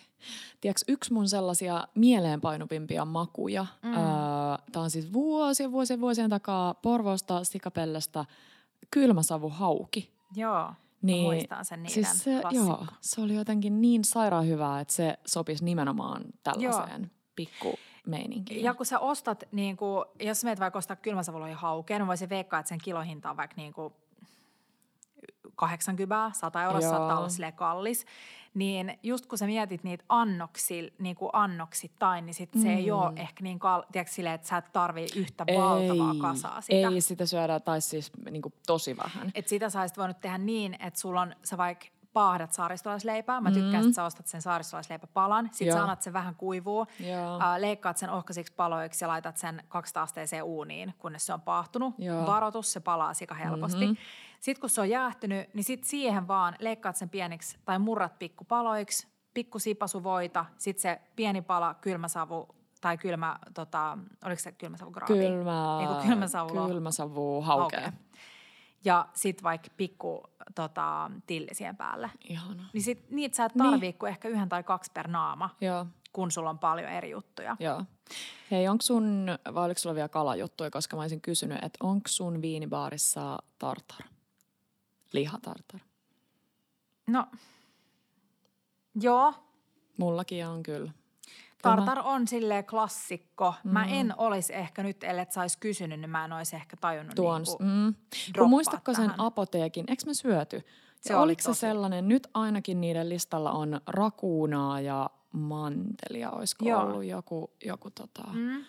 [0.62, 3.94] Tiedätkö, yksi mun sellaisia mieleenpainuvimpia makuja, mm.
[3.94, 4.00] öö,
[4.72, 8.26] tämä on siis vuosien vuosien vuosien takaa Porvosta, Sikapellestä,
[8.92, 10.14] kylmäsavuhauki.
[10.36, 14.94] Joo, niin, muistan sen niiden siis se, joo, se oli jotenkin niin sairaan hyvää, että
[14.94, 17.10] se sopisi nimenomaan tällaiseen joo.
[17.36, 18.64] pikku meininkiin.
[18.64, 22.60] Ja kun sä ostat, niin kuin, jos meet vaikka ostaa kylmäsavuloihin haukeen, niin voisin veikkaa,
[22.60, 23.94] että sen kilohinta on vaikka niin kuin
[25.60, 28.05] 80, 100 euroa saattaa olla sille kallis.
[28.53, 32.62] Niin just kun sä mietit niitä annoksil, niin kuin annoksittain, niin sit mm.
[32.62, 33.18] se ei ole mm.
[33.18, 36.89] ehkä niin kal- tiedätkö, silleen, että sä et tarvii yhtä ei, valtavaa kasaa sitä.
[36.89, 39.32] Ei, sitä syödään tai siis niin kuin tosi vähän.
[39.36, 43.41] Et sitä sä voinut tehdä niin, että sulla on, sä vaikka paahdat saaristolaisleipää.
[43.41, 43.89] Mä tykkään, mm.
[43.89, 45.49] että sä ostat sen saaristolaisleipäpalan.
[45.51, 46.80] Sitten sä annat sen vähän kuivuu.
[46.80, 46.88] Uh,
[47.57, 51.93] leikkaat sen ohkaisiksi paloiksi ja laitat sen 200 asteeseen uuniin, kunnes se on paahtunut.
[51.97, 52.26] Joo.
[52.26, 53.86] Varoitus, se palaa sika helposti.
[53.86, 53.97] Mm-hmm.
[54.40, 59.08] Sitten kun se on jäähtynyt, niin sit siihen vaan leikkaat sen pieniksi tai murrat pikkupaloiksi,
[59.34, 62.48] pikku sipasuvoita, sitten se pieni pala kylmäsavu
[62.82, 65.14] tai kylmä, tota, oliko se kylmäsavu graavi?
[65.14, 67.80] Kylmä, niin kylmäsavu, kylmäsavu haukea.
[67.80, 67.92] Okay.
[68.86, 70.24] Ja sitten vaikka pikku
[70.56, 72.12] tota, tilli siihen päälle.
[72.30, 72.70] Ihana.
[72.74, 73.98] Niin sit, niitä sä et tarvii niin.
[73.98, 75.86] kuin ehkä yhden tai kaksi per naama, Joo.
[76.14, 77.58] kun sulla on paljon eri juttuja.
[77.60, 77.84] Joo.
[78.52, 82.42] Hei, onko sun, vai oliko sulla vielä kalajuttuja, koska mä olisin kysynyt, että onko sun
[82.42, 84.08] viinibaarissa tartar?
[85.14, 85.80] Lihatartar?
[87.07, 87.26] No,
[89.01, 89.34] Joo,
[89.97, 90.91] Mullakin on kyllä.
[91.62, 93.53] Tartar on silleen klassikko.
[93.64, 93.72] Mm.
[93.72, 97.41] Mä en olisi ehkä nyt, ellei sais kysynyt, niin mä en olisi ehkä tajunnut Tuon,
[97.41, 97.95] niinku mm.
[98.38, 99.20] Kun muistatko sen tähän.
[99.20, 100.62] apoteekin, eikö me syöty?
[101.01, 106.32] Se Ja oli oliko se tosi- sellainen, nyt ainakin niiden listalla on rakuunaa ja mantelia,
[106.32, 106.82] olisiko Joo.
[106.82, 108.24] ollut joku, joku tota...
[108.34, 108.66] Mm.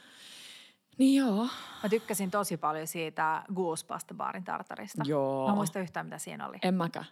[1.01, 1.48] Niin joo.
[1.82, 5.03] Mä tykkäsin tosi paljon siitä Goose Pasta Barin tartarista.
[5.07, 5.48] Joo.
[5.48, 6.59] Mä muista yhtään, mitä siinä oli.
[6.62, 7.07] En mäkään.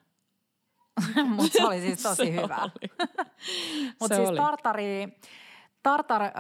[1.37, 2.59] Mutta se oli siis tosi hyvä.
[4.01, 4.37] Mutta siis oli.
[4.37, 5.19] tartari,
[5.83, 6.33] tartar ähm,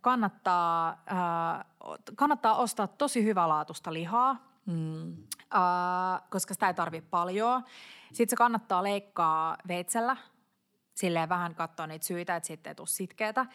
[0.00, 1.64] kannattaa, äh,
[2.16, 5.12] kannattaa ostaa tosi hyvälaatuista lihaa, Mm.
[5.54, 7.64] äh, koska sitä ei tarvi paljon.
[8.12, 10.16] Sitten se kannattaa leikkaa veitsellä,
[10.94, 13.46] silleen vähän katsoa niitä syitä, että siitä ei tule sitkeätä.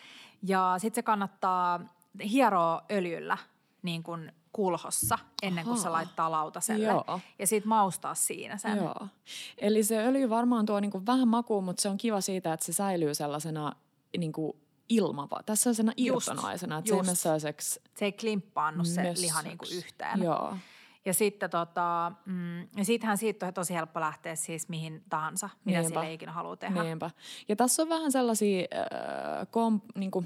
[0.43, 1.79] Ja sitten se kannattaa
[2.23, 3.37] hieroa öljyllä
[3.81, 5.91] niin kuin kulhossa ennen kuin se Ahaa.
[5.91, 6.85] laittaa lautaselle.
[6.85, 7.19] Joo.
[7.39, 8.77] Ja sitten maustaa siinä sen.
[8.77, 9.07] Joo.
[9.57, 12.73] Eli se öljy varmaan tuo niinku vähän makuun, mutta se on kiva siitä, että se
[12.73, 13.75] säilyy sellaisena
[14.17, 14.57] niinku
[14.89, 17.05] ilmava, tässä sellaisena Just, irtonaisena, että se ei just.
[17.05, 20.23] mene sellaiseksi Se ei klimppaannu se liha niin kuin yhteen.
[20.23, 20.57] Joo.
[21.05, 25.79] Ja sitten tota, mm, ja siitähän siitä on tosi helppo lähteä siis mihin tahansa, mitä
[25.79, 25.99] Niinpä.
[25.99, 26.83] sille ikinä haluaa tehdä.
[26.83, 27.11] Niinpä.
[27.47, 30.23] Ja tässä on vähän sellaisia äh, kom, niinku,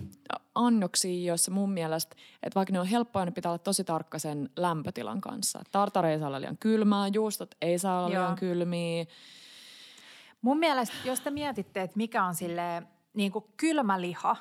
[0.56, 4.50] annoksia, joissa mun mielestä, että vaikka ne on helppoja, niin pitää olla tosi tarkka sen
[4.58, 5.60] lämpötilan kanssa.
[5.72, 8.24] Tartare ei saa olla liian kylmää, juustot ei saa olla Joo.
[8.24, 9.06] liian kylmiä.
[10.42, 14.36] Mun mielestä, jos te mietitte, että mikä on sille niin kuin kylmä liha,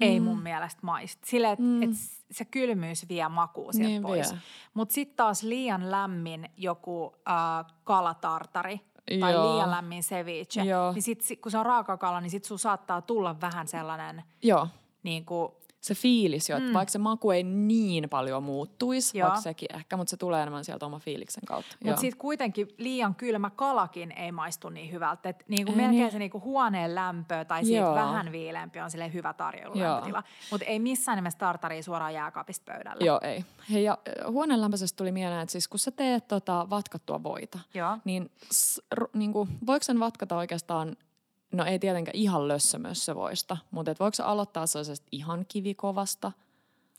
[0.00, 1.26] ei mun mielestä maista.
[1.26, 1.82] Silleen, että Mm.
[1.82, 1.90] et
[2.30, 4.34] se kylmyys vie makua sieltä Niin pois.
[4.74, 8.80] Mutta sitten taas liian lämmin joku äh, kalatartari
[9.20, 9.52] tai Joo.
[9.54, 10.92] liian lämmin ceviche, Joo.
[10.92, 14.68] niin sit, kun se on raakakala, niin sit sun saattaa tulla vähän sellainen Joo.
[15.02, 16.74] niin kuin, Se fiilis jo, että mm.
[16.74, 19.28] vaikka se maku ei niin paljon muuttuisi, Joo.
[19.28, 21.76] vaikka sekin ehkä, mutta se tulee enemmän sieltä oma fiiliksen kautta.
[21.84, 25.28] Mutta sitten kuitenkin liian kylmä kalakin ei maistu niin hyvältä.
[25.28, 26.12] Et niinku Ei melkein niin.
[26.12, 27.94] se niinku huoneen lämpö tai siitä Joo.
[27.94, 30.22] vähän viileämpi on sille hyvä tarjoilulämpötila.
[30.50, 33.04] Mutta ei missään nimessä tartaria suoraan jääkaapista pöydälle.
[33.04, 33.44] Joo, ei.
[33.70, 33.98] Hei, ja
[34.28, 37.98] huoneen lämpöisestä tuli mieleen, että siis kun sä teet tota vatkattua voita, Joo.
[38.04, 40.96] niin, s, r, niin kuin, voiko sen vatkata oikeastaan,
[41.52, 46.32] no ei tietenkään ihan lössömössövoista, mutta et voiko se aloittaa sellaisesta ihan kivikovasta?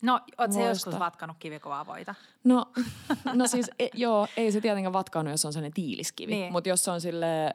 [0.02, 2.14] No, oot se joskus vatkanut kivikovaa voita?
[2.44, 2.66] No,
[3.34, 6.52] no siis e, joo, ei se tietenkään vatkaannut, jos on sellainen tiiliskivi, Niin.
[6.52, 7.54] mutta jos se on sille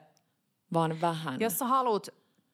[0.73, 1.39] vaan vähän.
[1.39, 2.07] Jos sä haluat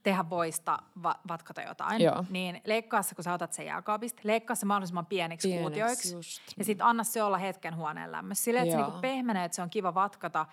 [0.04, 2.26] tehdä voista va- vatkata jotain, Joo.
[2.30, 6.14] niin leikkaa se, kun sä otat sen jääkaapista, leikkaa se mahdollisimman pieniksi, Pieneksi, kuutioiksi.
[6.16, 6.42] just.
[6.58, 8.44] Ja sitten anna se olla hetken huoneen lämmössä.
[8.44, 10.46] Silleen, että se niinku pehmenee, että se on kiva vatkata,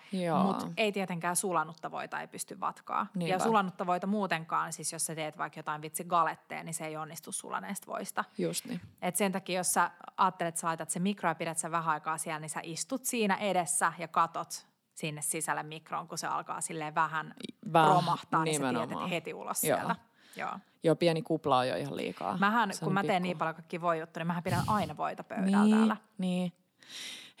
[0.43, 3.07] mutta ei tietenkään sulanutta voita ei pysty vatkaa.
[3.15, 3.33] Niinpä.
[3.35, 6.97] Ja sulanutta voita muutenkaan, siis jos sä teet vaikka jotain vitsi galetteen, niin se ei
[6.97, 8.23] onnistu sulaneesta voista.
[8.37, 8.81] Just niin.
[9.01, 11.93] Et sen takia, jos sä ajattelet, että sä laitat sen mikroon ja pidät sen vähän
[11.93, 14.67] aikaa siellä, niin sä istut siinä edessä ja katot
[14.99, 17.33] sinne sisälle mikroon, kun se alkaa silleen vähän
[17.67, 19.09] Väh- romahtaa, niin sä tiedät nimenomaan.
[19.09, 19.77] heti ulos Joo.
[19.77, 19.95] sieltä.
[20.35, 20.51] Joo.
[20.83, 22.37] Joo, pieni kupla on jo ihan liikaa.
[22.37, 23.23] Mähän, Se kun mä teen pikku.
[23.23, 25.97] niin paljon kaikki voi juttuja, niin mähän pidän aina voita pöydällä niin, täällä.
[26.17, 26.53] Niin.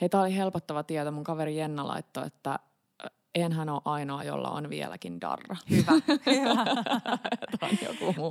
[0.01, 1.11] Hei, tää oli helpottava tieto.
[1.11, 2.59] Mun kaveri Jenna laittoi, että
[3.05, 5.55] ö, enhän ole ainoa, jolla on vieläkin darra.
[5.69, 5.91] Hyvä,
[6.31, 6.65] hyvä.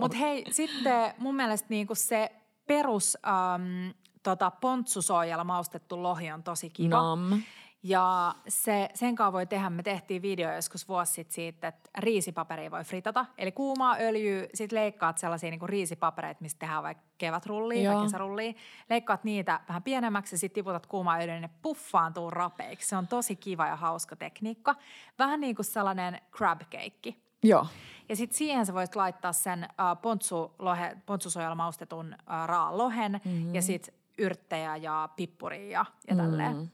[0.00, 2.32] Mutta hei, sitten mun mielestä niinku se
[2.66, 6.96] perus äm, tota, pontsusoijalla maustettu lohi on tosi kiva.
[6.96, 7.42] Nam.
[7.82, 12.70] Ja se, sen kanssa voi tehdä, me tehtiin video joskus vuosi sitten siitä, että riisipaperia
[12.70, 13.26] voi fritata.
[13.38, 17.94] Eli kuumaa öljyä, sit leikkaat sellaisia niinku riisipapereita, mistä tehdään vaikka kevätrullia Joo.
[17.94, 18.52] tai kesärullia.
[18.90, 22.88] Leikkaat niitä vähän pienemmäksi ja sitten tiputat kuumaa öljyä, niin ne puffaantuu rapeiksi.
[22.88, 24.74] Se on tosi kiva ja hauska tekniikka.
[25.18, 27.14] Vähän niin kuin sellainen crab cake.
[27.42, 27.66] Joo.
[28.08, 29.70] Ja sitten siihen sä voit laittaa sen äh,
[30.02, 33.54] pontsulohe, pontsusojalla maustetun äh, raan lohen mm-hmm.
[33.54, 36.56] ja sitten yrttejä ja pippuria ja, ja tälleen.
[36.56, 36.68] Mm.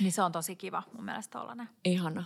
[0.00, 1.68] Niin se on tosi kiva mun mielestä tollanen.
[1.84, 2.24] Ihana.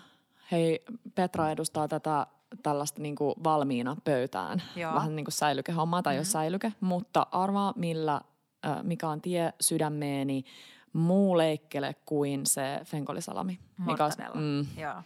[0.53, 0.85] Hei,
[1.15, 2.27] Petra edustaa tätä
[2.63, 4.63] tällaista niin kuin valmiina pöytään.
[4.77, 4.95] Joo.
[4.95, 6.21] Vähän niin kuin säilykehommaa tai mm-hmm.
[6.21, 6.73] jos säilyke.
[6.81, 8.21] Mutta arvaa, millä,
[8.67, 10.45] äh, mikä on tie sydämeeni
[10.93, 13.53] muu leikkele kuin se fenkolisalami.
[13.79, 14.41] Mikä Mortadella.
[14.41, 15.03] mm, Joo.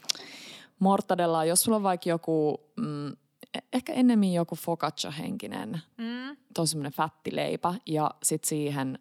[0.78, 3.08] mortadella, jos sulla on vaikka joku, mm,
[3.54, 6.36] e- ehkä ennemmin joku focaccia-henkinen, Mm.
[6.54, 8.98] tosi semmoinen fättileipä ja sit siihen,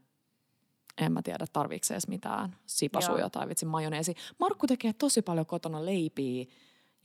[0.98, 3.30] en mä tiedä tarviiko se edes mitään, sipasuja Joo.
[3.30, 4.16] tai vitsi majoneesi.
[4.40, 6.46] Markku tekee tosi paljon kotona leipiä,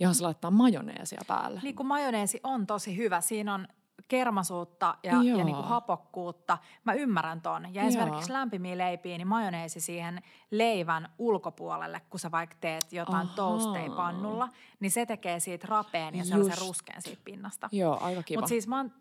[0.00, 1.60] johon se laittaa majoneesia päälle.
[1.62, 3.20] Niin kuin majoneesi on tosi hyvä.
[3.20, 3.68] Siinä on
[4.08, 6.58] kermasuutta ja, ja niin kuin hapokkuutta.
[6.84, 7.74] Mä ymmärrän ton.
[7.74, 8.38] Ja esimerkiksi Joo.
[8.38, 14.48] lämpimiä leipiä, niin majoneesi siihen leivän ulkopuolelle, kun sä vaikka teet jotain toasteja pannulla,
[14.80, 16.68] niin se tekee siitä rapeen ja sellaisen Just.
[16.68, 17.68] ruskeen siitä pinnasta.
[17.72, 18.40] Joo, aika kiva.
[18.40, 18.92] Mutta siis mä oon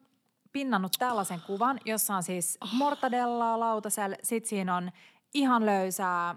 [0.52, 4.92] pinnannut tällaisen kuvan, jossa on siis mortadellaa lautasella, sit siinä on
[5.34, 6.36] ihan löysää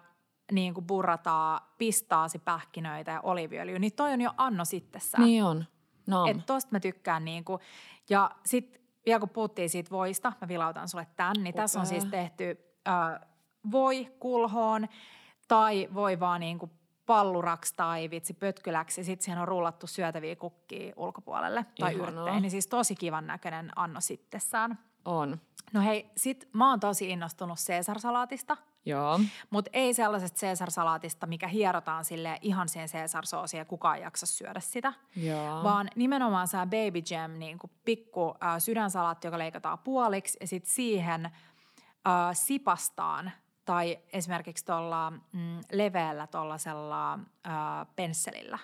[0.52, 3.78] niin kuin burrataa, pistaasipähkinöitä ja oliiviöljyä.
[3.78, 5.24] Niin toi on jo annos itsessään.
[5.24, 5.64] Niin on.
[6.06, 6.28] Nam.
[6.28, 7.60] Että tosta mä tykkään niinku.
[8.10, 12.04] Ja sit vielä kun puhuttiin siitä voista, mä vilautan sulle tän, niin tässä on siis
[12.04, 12.58] tehty
[12.88, 13.28] äh,
[13.70, 14.88] voi kulhoon
[15.48, 16.70] tai voi vaan niinku
[17.06, 19.04] palluraksi tai vitsi pötkyläksi.
[19.04, 22.40] Sitten siihen on rullattu syötäviä kukkia ulkopuolelle tai yrttejä.
[22.40, 24.78] Niin siis tosi kivan näköinen anno sittessään.
[25.04, 25.40] On.
[25.72, 28.56] No hei, sit mä oon tosi innostunut Caesar-salaatista.
[28.84, 29.20] Joo.
[29.50, 34.60] Mutta ei sellaisesta Caesar-salaatista, mikä hierotaan sille ihan siihen Caesar-soosiin ja kukaan ei jaksa syödä
[34.60, 34.92] sitä.
[35.16, 35.62] Joo.
[35.62, 40.72] Vaan nimenomaan se baby jam, niin kuin pikku äh, sydänsalaatti, joka leikataan puoliksi ja sitten
[40.72, 41.32] siihen äh,
[42.32, 43.32] sipastaan
[43.64, 47.18] tai esimerkiksi tuolla mm, leveällä tuollaisella
[47.96, 48.58] pensselillä,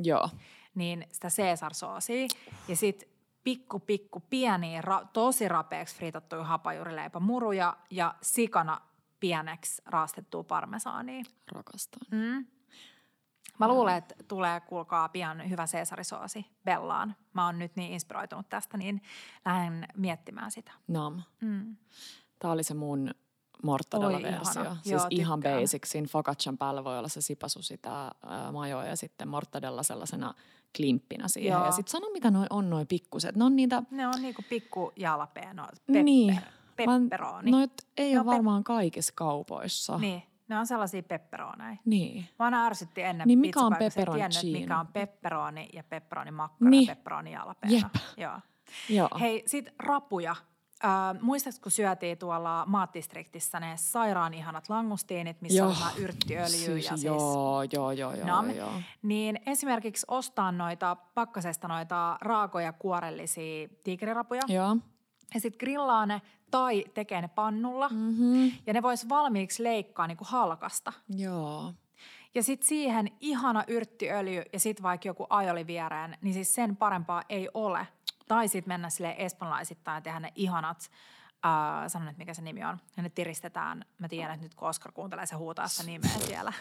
[0.00, 0.28] Joo.
[0.74, 2.28] niin sitä Caesar-soosia
[2.68, 3.08] ja sitten
[3.44, 8.80] pikku, pikku, pieniä, ra- tosi rapeaksi fritattuja hapajuurileipämuruja ja sikana
[9.20, 11.24] pieneksi raastettua parmesaania.
[11.52, 12.00] Rakastan.
[12.10, 12.46] Mm.
[13.58, 17.16] Mä luulen, että tulee, kuulkaa, pian hyvä Caesarisoosi Bellaan.
[17.32, 19.02] Mä oon nyt niin inspiroitunut tästä, niin
[19.44, 20.72] lähden miettimään sitä.
[20.88, 21.22] Nam.
[21.40, 21.76] Mm.
[22.38, 23.10] Tämä oli se mun
[23.62, 24.64] mortadella-versio.
[24.64, 25.60] Siis Joo, ihan tykkään.
[25.60, 25.84] basic.
[25.86, 30.34] Siinä focaccian päällä voi olla se sipasu sitä äh, majoa ja sitten mortadella sellaisena
[30.76, 31.52] klimppinä siihen.
[31.52, 31.64] Joo.
[31.64, 33.36] Ja sitten sano, mitä noi on noi pikkuset.
[33.36, 33.82] Ne on niitä...
[33.90, 36.40] Ne on niinku pikku jalapeno, no, pepper, niin.
[36.76, 37.50] pepperoni.
[37.50, 39.98] Noit ei Ne ole varmaan kaikissa kaupoissa.
[39.98, 41.76] Niin, ne on sellaisia pepperoneja.
[41.84, 42.28] Niin.
[42.38, 46.70] Mä aina ärsytti ennen Niin mikä on että tiennyt, mikä on pepperoni ja pepperoni makkara
[46.70, 46.86] Niin.
[46.86, 47.72] ja pepperoni jalapeno.
[47.72, 47.94] Jep.
[48.16, 48.38] Joo.
[48.88, 49.08] Joo.
[49.20, 50.36] Hei, sit rapuja.
[50.84, 55.68] Äh, muistatko, kun syötiin tuolla maatdistriktissä ne sairaan ihanat langustiinit, missä Joo.
[55.68, 58.50] on vähän yrttiöljyä Siis, ja siis joo, joo, joo, joo, Nam.
[58.50, 58.72] joo.
[59.02, 64.76] Niin esimerkiksi ostaa noita pakkasesta noita raakoja kuorellisia tiikerirapuja Joo.
[65.34, 68.52] ja sitten grillaa ne tai tekee ne pannulla Mm-hmm.
[68.66, 70.92] ja ne vois valmiiksi leikkaa niinku halkasta.
[71.16, 71.72] Joo.
[72.34, 77.22] Ja sitten siihen ihana yrttiöljy ja sitten vaikka joku ajoli viereen, niin siis sen parempaa
[77.28, 77.86] ei ole.
[78.28, 80.90] Tai sitten mennä sille espanjalaisittain ja tehdä ne ihanat,
[81.46, 84.68] äh, sanon nyt mikä se nimi on, ja ne tiristetään, mä tiedän, että nyt kun
[84.68, 86.52] Oskar kuuntelee, se huutaa sitä nimeä siellä,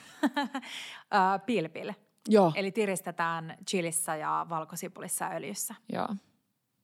[1.15, 1.93] äh, pilpil.
[2.27, 2.51] Joo.
[2.55, 5.75] Eli tiristetään chilissä ja valkosipulissa ja öljyssä.
[5.93, 6.07] Joo.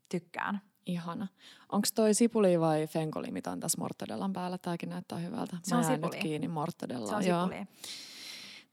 [0.10, 0.62] Tykkään.
[0.86, 1.28] Ihana.
[1.72, 4.58] Onko toi sipuli vai fenkoli, mitä on tässä mortadellan päällä?
[4.58, 5.58] Tämäkin näyttää hyvältä.
[5.64, 6.22] Se Mä on jäin nyt sipuli.
[6.22, 7.08] kiinni mortadellaan.
[7.10, 7.44] Se on Joo.
[7.48, 7.68] sipuli.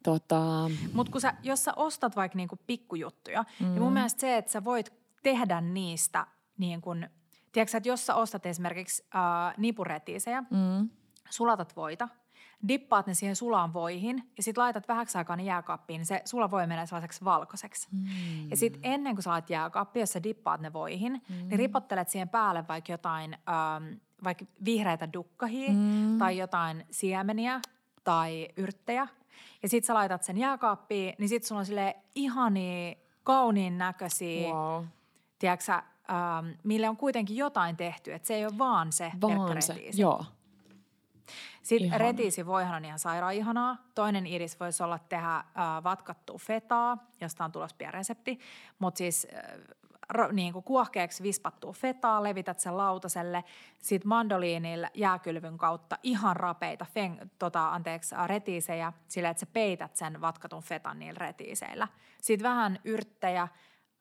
[0.04, 3.66] Tota, Mutta jos sä ostat vaikka niinku pikkujuttuja, mm.
[3.66, 6.26] niin mun mielestä se, että sä voit tehdä niistä
[6.58, 7.06] niin kun,
[7.52, 10.88] tiedätkö että jos sä ostat esimerkiksi äh, nipuretiisejä, mm,
[11.30, 12.08] sulatat voita,
[12.68, 16.50] dippaat ne siihen sulaan voihin ja sitten laitat vähäksi aikaa ne jääkaappiin, niin se sula
[16.50, 17.88] voi menee sellaiseksi valkoiseksi.
[17.92, 21.48] mm, Ja sitten ennen kuin sä laitat jääkaappiin, jos sä dippaat ne voihin, mm.
[21.48, 23.92] niin ripottelet siihen päälle vaikka jotain, ähm,
[24.24, 26.18] vaikka vihreitä dukkahia Mm.
[26.18, 27.60] tai jotain siemeniä
[28.04, 29.08] tai yrttejä.
[29.62, 34.84] Ja sitten sä laitat sen jääkaappiin, niin sitten sulla on sille ihania, kauniin näköisiä, wow.
[35.40, 38.12] Tiedätkö ähm, mille on kuitenkin jotain tehty.
[38.12, 40.00] Että se ei ole vaan se Vaan se, retiisi.
[40.02, 40.24] joo.
[41.62, 41.98] Sitten Ihana.
[41.98, 43.76] retiisi voihan on ihan sairaan ihanaa.
[43.94, 45.44] Toinen idis voisi olla tehdä äh,
[45.84, 48.38] vatkattua fetaa, josta on tulossa pieni resepti.
[48.78, 53.44] Mutta siis äh, niin kuin kuohkeaksi vispattua fetaa, levität sen lautaselle.
[53.78, 59.96] Sitten mandoliinilla jääkylvyn kautta ihan rapeita feng, tota, anteeksi, äh, retiisejä sillä, että sä peität
[59.96, 61.88] sen vatkatun fetan niillä retiiseillä.
[62.22, 63.48] Sitten vähän yrttejä,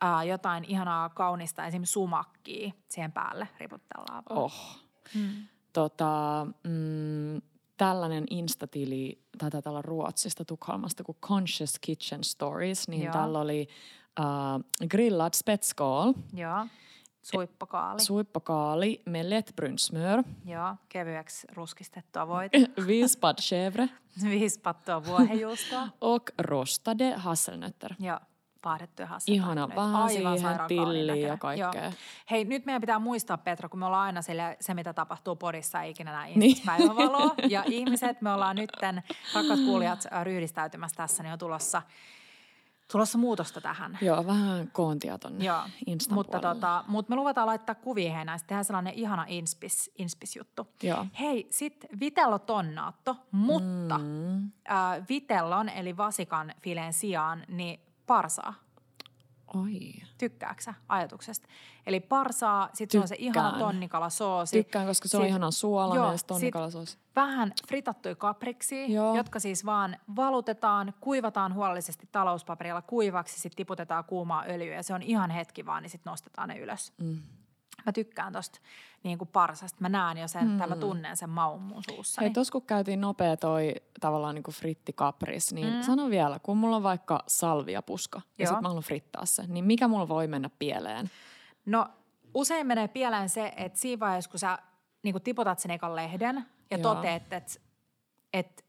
[0.03, 4.23] äh, jotain ihanaa kaunista, esimerkiksi sumakkia siihen päälle riputellaan.
[4.29, 4.41] vaan.
[4.41, 4.79] Oh.
[5.15, 5.29] Mm.
[5.73, 7.41] Tota, mm,
[7.77, 13.13] tällainen instatili, taitaa olla Ruotsista, Tukholmasta, kuin Conscious Kitchen Stories, niin Joo.
[13.13, 13.67] tällä oli
[14.19, 16.67] äh, grillad spetskål, Joo,
[17.21, 17.99] suippokaali.
[17.99, 23.89] suippokaali med lättbrunsmör, Joo, kevyeksi ruskistettua voita, vispad chèvre
[24.23, 25.87] vispattua vuohenjuustoa.
[26.01, 27.95] och rostade hasselnötter.
[27.99, 28.19] Joo,
[28.62, 31.72] paahdettuja Ihana, Aivan siihen tilliä ja kaikkea.
[31.84, 31.91] Joo.
[32.32, 35.82] Hei, nyt meidän pitää muistaa, Petra, kun me ollaan aina sille, se, mitä tapahtuu podissa,
[35.82, 36.57] ei ikinä näe Niin.
[36.66, 37.36] päivävaloa.
[37.49, 39.03] Ja ihmiset, me ollaan nytten,
[39.36, 41.82] rakkaat kuulijat, äh, ryhdistäytymässä tässä, niin on tulossa,
[42.91, 43.97] tulossa muutosta tähän.
[44.01, 46.55] Joo, vähän koontia tonne Joo, Instan mutta, puolelle.
[46.55, 50.68] tota, mutta me luvataan laittaa kuvia hei näistä, tehdään sellainen ihana inspis, inspis-juttu.
[50.84, 51.05] Joo.
[51.20, 53.97] Hei, sitten vitello tonnaatto, mutta.
[53.97, 54.43] Mm.
[54.72, 57.80] äh, vitellon eli vasikan fileen sijaan niin
[58.10, 58.53] parsaa.
[59.53, 59.91] Oi.
[60.18, 61.47] Tykkääksä sä ajatuksesta?
[61.86, 64.57] Eli parsaa, sitten se on se ihana tonnikala-soosi.
[64.64, 66.97] Tykkään, koska se on Sit- ihanan suolainen joo, ja se sit tonnikalasoos.
[67.16, 69.16] Vähän fritattuja kapriksi, Joo.
[69.16, 75.01] jotka siis vaan valutetaan, kuivataan huolellisesti talouspaperilla kuivaksi, sitten tiputetaan kuumaa öljyä ja se on
[75.01, 76.93] ihan hetki vaan, niin sitten nostetaan ne ylös.
[76.97, 77.22] Mm.
[77.86, 78.59] Mä tykkään tosta
[79.03, 79.77] niin kuin parsasta.
[79.82, 80.69] Mä näen jo sen, mm.
[80.69, 82.21] mä tunnen sen maun mun suussa.
[82.21, 85.82] Hei, tos kun käytiin nopea toi tavallaan niin kuin frittikapris, niin mm.
[85.82, 89.88] sano vielä, kun mulla on vaikka salviapuska ja sit mä haluan frittaa se, niin mikä
[89.88, 91.09] mulla voi mennä pieleen?
[91.65, 91.88] No
[92.34, 94.59] usein menee pieleen se, että siinä vaiheessa, kun sä
[95.03, 96.95] niin kuin tiputat sen ekan lehden ja Joo.
[96.95, 97.59] toteat, että,
[98.34, 98.63] että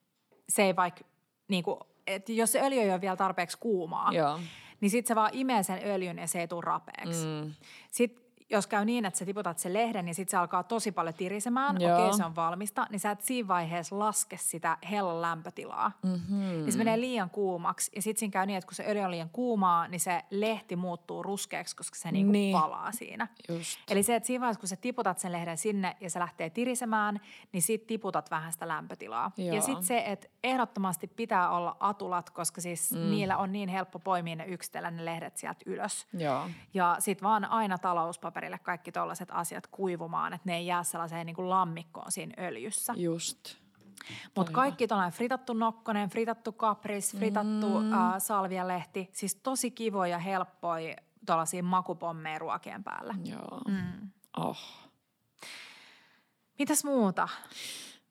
[0.48, 1.04] se ei vaikka,
[1.48, 4.40] niin kuin, että jos se öljy ei ole vielä tarpeeksi kuumaa, Joo.
[4.80, 7.26] niin sitten se vaan imee sen öljyn ja se ei tule rapeeksi.
[7.26, 7.54] Mm.
[7.90, 11.14] Sitten jos käy niin, että sä tiputat sen lehden, niin sitten se alkaa tosi paljon
[11.14, 15.92] tirisemään, okei okay, se on valmista, niin sä et siinä vaiheessa laske sitä hellan lämpötilaa.
[16.02, 16.40] Mm-hmm.
[16.40, 19.10] Niin se menee liian kuumaksi ja sitten siinä käy niin, että kun se öljy on
[19.10, 22.52] liian kuumaa, niin se lehti muuttuu ruskeaksi, koska se niinku niin.
[22.52, 23.28] palaa siinä.
[23.48, 23.78] Just.
[23.90, 27.20] Eli se, että siinä vaiheessa, kun sä tiputat sen lehden sinne ja se lähtee tirisemään,
[27.52, 29.32] niin sit tiputat vähän sitä lämpötilaa.
[29.36, 29.56] Joo.
[29.56, 33.10] Ja sitten se, että ehdottomasti pitää olla atulat, koska siis mm.
[33.10, 36.06] niillä on niin helppo poimia ne yksitellen ne lehdet sieltä ylös.
[36.12, 36.48] Joo.
[36.74, 41.26] Ja sitten vaan aina talouspaperi paperille kaikki tällaiset asiat kuivumaan, että ne ei jää sellaiseen
[41.26, 42.94] niin kuin lammikkoon siinä öljyssä.
[42.96, 43.56] Just.
[44.36, 47.92] Mutta kaikki tuollainen fritattu nokkonen, fritattu kapris, fritattu mm.
[47.92, 53.14] äh, salvialehti, siis tosi kivoja, helppoja tuollaisia makupommeja ruokien päällä.
[53.24, 53.60] Joo.
[53.68, 54.10] Mm.
[54.36, 54.58] Oh.
[56.58, 57.28] Mitäs muuta?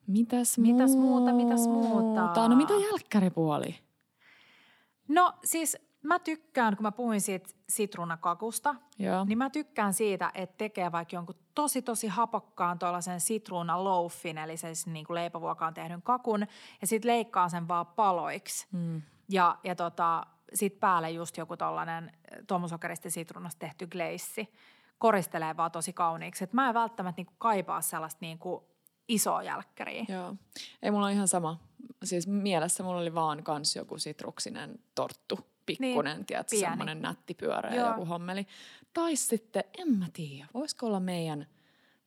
[0.08, 1.34] Mitäs, mitäs muuta?
[1.34, 2.48] Mitäs muuta?
[2.50, 3.80] No mitä jälkkäripuoli?
[5.08, 9.26] No siis mä tykkään, kun mä puhuin siitä sitruunakakusta, Joo.
[9.26, 14.58] niin mä tykkään siitä, että tekee vaikka jonkun tosi tosi hapokkaan tuollaisen sitruuna loafin, eli
[14.58, 16.48] siis niin kuin leipävuokaan tehdyn kakun,
[16.82, 18.68] ja sitten leikkaa sen vaan paloiksi.
[18.72, 19.02] Mm.
[19.30, 22.12] Ja, ja tota, sitten päälle just joku tollainen
[22.48, 24.54] tuomusokerista sitruunasta tehty gleissi.
[24.98, 26.44] Koristelee vaan tosi kauniiksi.
[26.44, 28.70] Et mä en välttämättä niinku kaipaa sellaista niinku
[29.08, 30.06] isoa jälkkäriä.
[30.08, 30.36] Joo.
[30.82, 31.60] Ei mulla ole ihan sama.
[32.04, 35.40] Siis mielessä mulla oli vaan kans joku sitruksinen torttu
[35.78, 38.48] pikkunen, niin, tiedätkö, semmoinen nätti pyörä ja joku hommeli.
[38.94, 41.48] Tai sitten, en mä tiedä, voisiko olla meidän,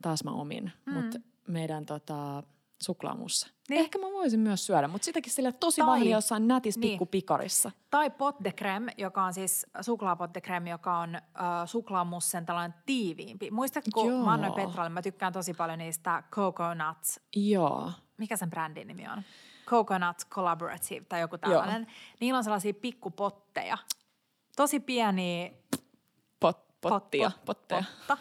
[0.03, 0.93] taas mä omin, mm.
[0.93, 2.43] mutta meidän tota,
[2.83, 3.49] suklaamussa.
[3.69, 3.81] Niin.
[3.81, 6.91] Ehkä mä voisin myös syödä, mutta sitäkin sillä tosi tai, vanha jossain nätis niin.
[6.91, 7.71] pikkupikarissa.
[7.91, 11.23] Tai pot de crème, joka on siis suklaapot de crème, joka on äh,
[11.67, 13.51] suklaamussen tällainen tiiviimpi.
[13.51, 14.25] Muistatko, Joo.
[14.25, 17.21] mä annoin Petralle, mä tykkään tosi paljon niistä coconuts.
[17.37, 17.93] Joo.
[18.17, 19.23] Mikä sen brändin nimi on?
[19.67, 21.83] Coconut Collaborative tai joku tällainen.
[21.83, 22.17] Joo.
[22.21, 23.79] Niillä on sellaisia pikkupotteja.
[24.57, 25.51] Tosi pieniä
[26.83, 27.85] Pot, pottia, pot, potteja.
[28.09, 28.19] Potta.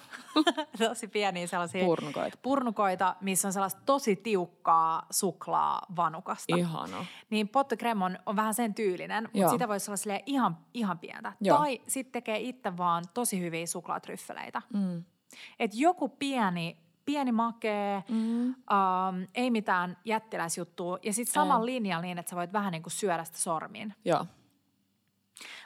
[0.87, 2.37] tosi pieniä sellaisia purnukoita.
[2.41, 6.55] purnukoita, missä on sellaista tosi tiukkaa suklaa vanukasta.
[6.55, 7.05] Ihana.
[7.29, 11.33] Niin potte creme on, on vähän sen tyylinen, mutta sitä voisi olla ihan, ihan pientä.
[11.41, 11.57] Joo.
[11.57, 14.61] Tai sitten tekee itse vaan tosi hyviä suklaatryffeleitä.
[14.73, 15.03] Mm.
[15.59, 18.45] Et joku pieni pieni makee, mm.
[18.45, 18.55] um,
[19.35, 20.99] ei mitään jättiläisjuttua.
[21.03, 23.93] Ja sitten saman linjalla niin, että sä voit vähän niin kuin syödä sitä sormin.
[24.05, 24.25] Joo.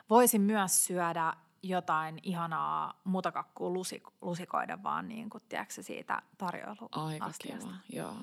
[0.09, 1.33] Voisin myös syödä
[1.63, 7.67] jotain ihanaa mutakakkua lusik- lusikoida vaan niin kuin, tiedätkö, siitä tarjoiluastiasta.
[7.67, 8.15] Aika kiva, joo.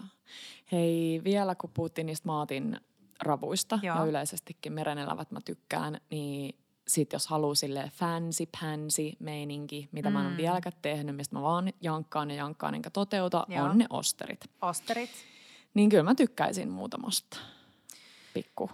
[0.72, 2.80] Hei, vielä kun puhuttiin niistä maatin
[3.22, 3.96] ravuista joo.
[3.96, 6.54] ja yleisestikin merenelävät mä tykkään, niin
[6.92, 10.12] sit jos haluaa sille fancy pansy meininki, mitä mm.
[10.12, 10.36] mä en ole mm.
[10.36, 13.64] vieläkään tehnyt, mistä mä vaan jankkaan ja jankkaan enkä toteuta, Joo.
[13.64, 14.50] on ne osterit.
[14.62, 15.10] Osterit.
[15.74, 17.38] Niin kyllä mä tykkäisin muutamasta
[18.34, 18.70] pikku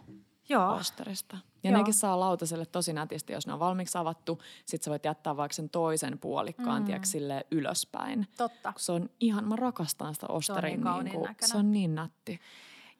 [0.48, 0.74] Joo.
[0.74, 1.38] osterista.
[1.62, 1.78] Ja Joo.
[1.78, 4.42] nekin saa lautaselle tosi nätisti, jos ne on valmiiksi avattu.
[4.64, 6.86] Sitten sä voit jättää vaikka sen toisen puolikkaan, mm.
[6.86, 7.08] tiedätkö,
[7.50, 8.26] ylöspäin.
[8.36, 8.72] Totta.
[8.76, 10.82] Se on ihan, mä rakastan sitä osterin.
[10.82, 12.40] Se on niin, niin kuin, se on niin nätti.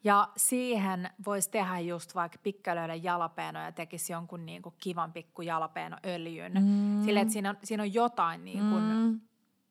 [0.03, 5.41] Ja siihen voisi tehdä just vaikka pikkälöiden jalapeeno ja tekisi jonkun niin kuin kivan pikku
[5.41, 6.53] jalapeenoöljyn.
[6.53, 7.03] Mm.
[7.05, 9.19] Sille, että siinä on, siinä on jotain, niin kuin, mm.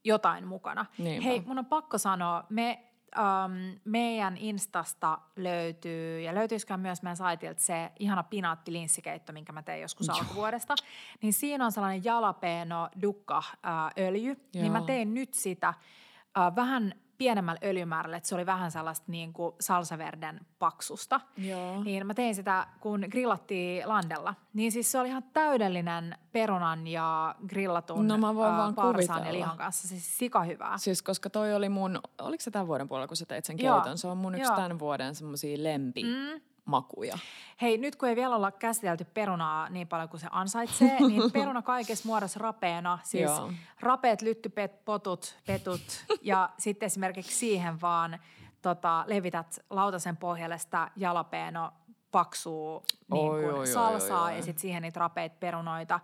[0.05, 0.87] jotain mukana.
[0.99, 1.25] Niinpä.
[1.25, 2.85] Hei, mun on pakko sanoa, me
[3.19, 9.83] um, meidän Instasta löytyy, ja löytyisikään myös meidän saitilta se ihana pinaattilinssikeitto, minkä mä tein
[9.83, 10.75] joskus alkuvuodesta.
[11.23, 16.95] Niin siinä on sellainen jalapeeno dukka uh, öljy, niin mä tein nyt sitä uh, vähän
[17.19, 21.21] pienemmällä öljymäärällä, että se oli vähän sellaista niin kuin salsaverden paksusta.
[21.37, 21.83] Joo.
[21.83, 24.35] Niin mä tein sitä, kun grillattiin landella.
[24.53, 29.33] Niin siis se oli ihan täydellinen perunan ja grillatun no, mä voin vaan parsan ja
[29.33, 29.89] lihan kanssa.
[29.89, 30.79] Siis sika hyvää.
[30.79, 33.99] Siis koska toi oli mun, oliko se tämän vuoden puolella, kun sä teit sen keiton?
[33.99, 34.57] Se on mun yksi Joo.
[34.57, 36.03] tämän vuoden semmosia lempi.
[36.03, 37.19] Mm makuja.
[37.63, 41.63] Hei, nyt kun ei vielä olla käsitelty perunaa niin paljon kuin se ansaitsee, niin peruna
[41.63, 43.53] kaikessa muodossa rapeena, siis Joo.
[43.81, 48.19] rapeet, lyttypet, potut, petut ja sitten esimerkiksi siihen vaan
[48.63, 51.73] tota, levität lautasen pohjalle sitä jalapeeno
[52.11, 54.39] paksuu niin oi, oi, salsaa oi, oi, oi.
[54.39, 56.01] ja sitten siihen niitä rapeet perunoita.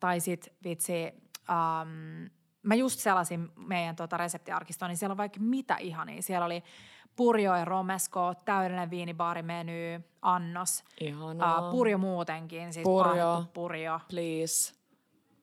[0.00, 0.94] Tai sitten vitsi,
[1.48, 2.30] um,
[2.62, 6.22] mä just selasin meidän tota reseptiarkistoa, niin siellä on vaikka mitä ihania.
[6.22, 6.62] Siellä oli
[7.18, 10.84] Purjo ja Romesko, täydellinen viinibaarimeny, annos.
[11.00, 11.66] Ihanaa.
[11.66, 14.00] Uh, purjo muutenkin, siis purjo, purjo.
[14.08, 14.74] Please.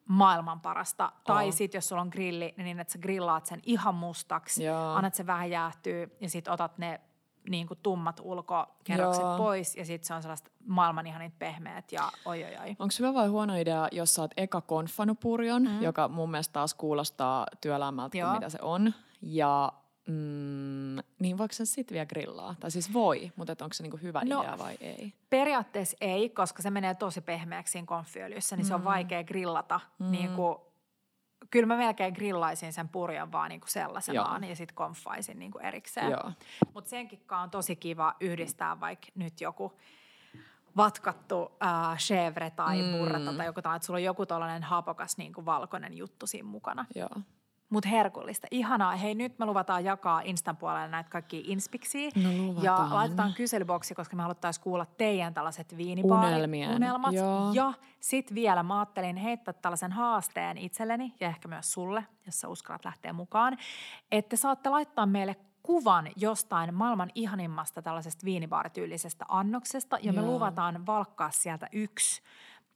[0.09, 1.11] maailman parasta.
[1.23, 4.93] Tai sitten jos sulla on grilli, niin että sä grillaat sen ihan mustaksi, Joo.
[4.93, 7.01] annat sen vähän jäähtyä ja sitten otat ne
[7.49, 9.37] niin kuin tummat ulkokerrokset Joo.
[9.37, 12.69] pois ja sitten se on sellaista maailman ihanit pehmeät ja oi oi oi.
[12.69, 15.81] Onko hyvä vai huono idea, jos sä oot eka konfannut purjon, mm.
[15.81, 18.29] joka mun mielestä taas kuulostaa työlämmältä Joo.
[18.29, 18.93] kuin mitä se on.
[19.21, 19.73] Ja
[20.07, 22.55] mm, niin voiko se sitten vielä grillaa?
[22.59, 25.13] Tai siis voi, mutta et onko se niinku hyvä No, idea vai ei?
[25.29, 28.67] Periaatteessa ei, koska se menee tosi pehmeäksi siinä konfiöljyssä, niin mm.
[28.67, 29.79] se on vaikea grillata.
[29.99, 30.11] Mm.
[30.11, 30.57] Niin kuin,
[31.51, 34.49] kyllä mä melkein grillaisin sen purjan vaan niin kuin sellaisenaan Joo.
[34.49, 36.13] ja sitten konfaisin niin kuin erikseen.
[36.73, 39.73] Mutta senkin on tosi kiva yhdistää vaikka nyt joku
[40.77, 42.91] vatkattu äh, chèvre tai mm.
[42.91, 46.47] burrata tai joku tällainen, että sulla on joku tällainen hapokas niin kuin valkoinen juttu siinä
[46.47, 46.85] mukana.
[46.95, 47.09] Joo.
[47.75, 48.47] Mutta herkullista.
[48.51, 48.95] Ihanaa.
[48.95, 52.09] Hei, nyt me luvataan jakaa Instan puolelle näitä kaikkia inspiksiä.
[52.15, 57.13] No ja laitetaan kyselyboksi, koska me haluttaisiin kuulla teidän tällaiset viinibaari Unelmien, unelmat.
[57.13, 57.51] joo.
[57.53, 62.47] Ja sitten vielä mä ajattelin heittää tällaisen haasteen itselleni ja ehkä myös sulle, jos sä
[62.47, 63.57] uskallat lähteä mukaan,
[64.11, 70.31] että saatte laittaa meille kuvan jostain maailman ihanimmasta tällaisesta viinibaarityylisestä annoksesta ja me Joo.
[70.31, 72.21] luvataan valkkaa sieltä yksi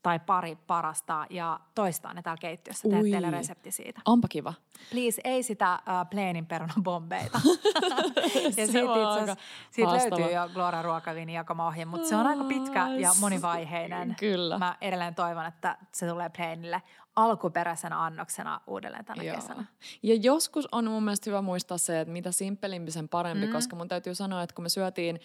[0.02, 2.89] tai pari parasta ja toistaa ne täällä keittiössä.
[2.89, 3.12] Teet Ui.
[3.12, 4.02] teille resepti siitä.
[4.06, 4.54] Onpa kiva.
[4.91, 7.41] Please, ei sitä uh, pleenin perunabombeita.
[8.58, 9.36] ja Se siitä, itse
[9.72, 14.16] siitä löytyy jo Glora ruokaviini jakama ohje, mutta se on aika pitkä ja Ai, monivaiheinen.
[14.20, 14.58] Kyllä.
[14.58, 16.82] Mä edelleen toivon, että se tulee pleenille
[17.16, 19.36] alkuperäisenä annoksena uudelleen tänä Joo.
[19.36, 19.66] kesänä.
[20.04, 23.54] Ja joskus on mun mielestä hyvä muistaa se, että mitä simppelimpi sen parempi, mm.
[23.54, 25.20] koska mun täytyy sanoa, että kun me syötiin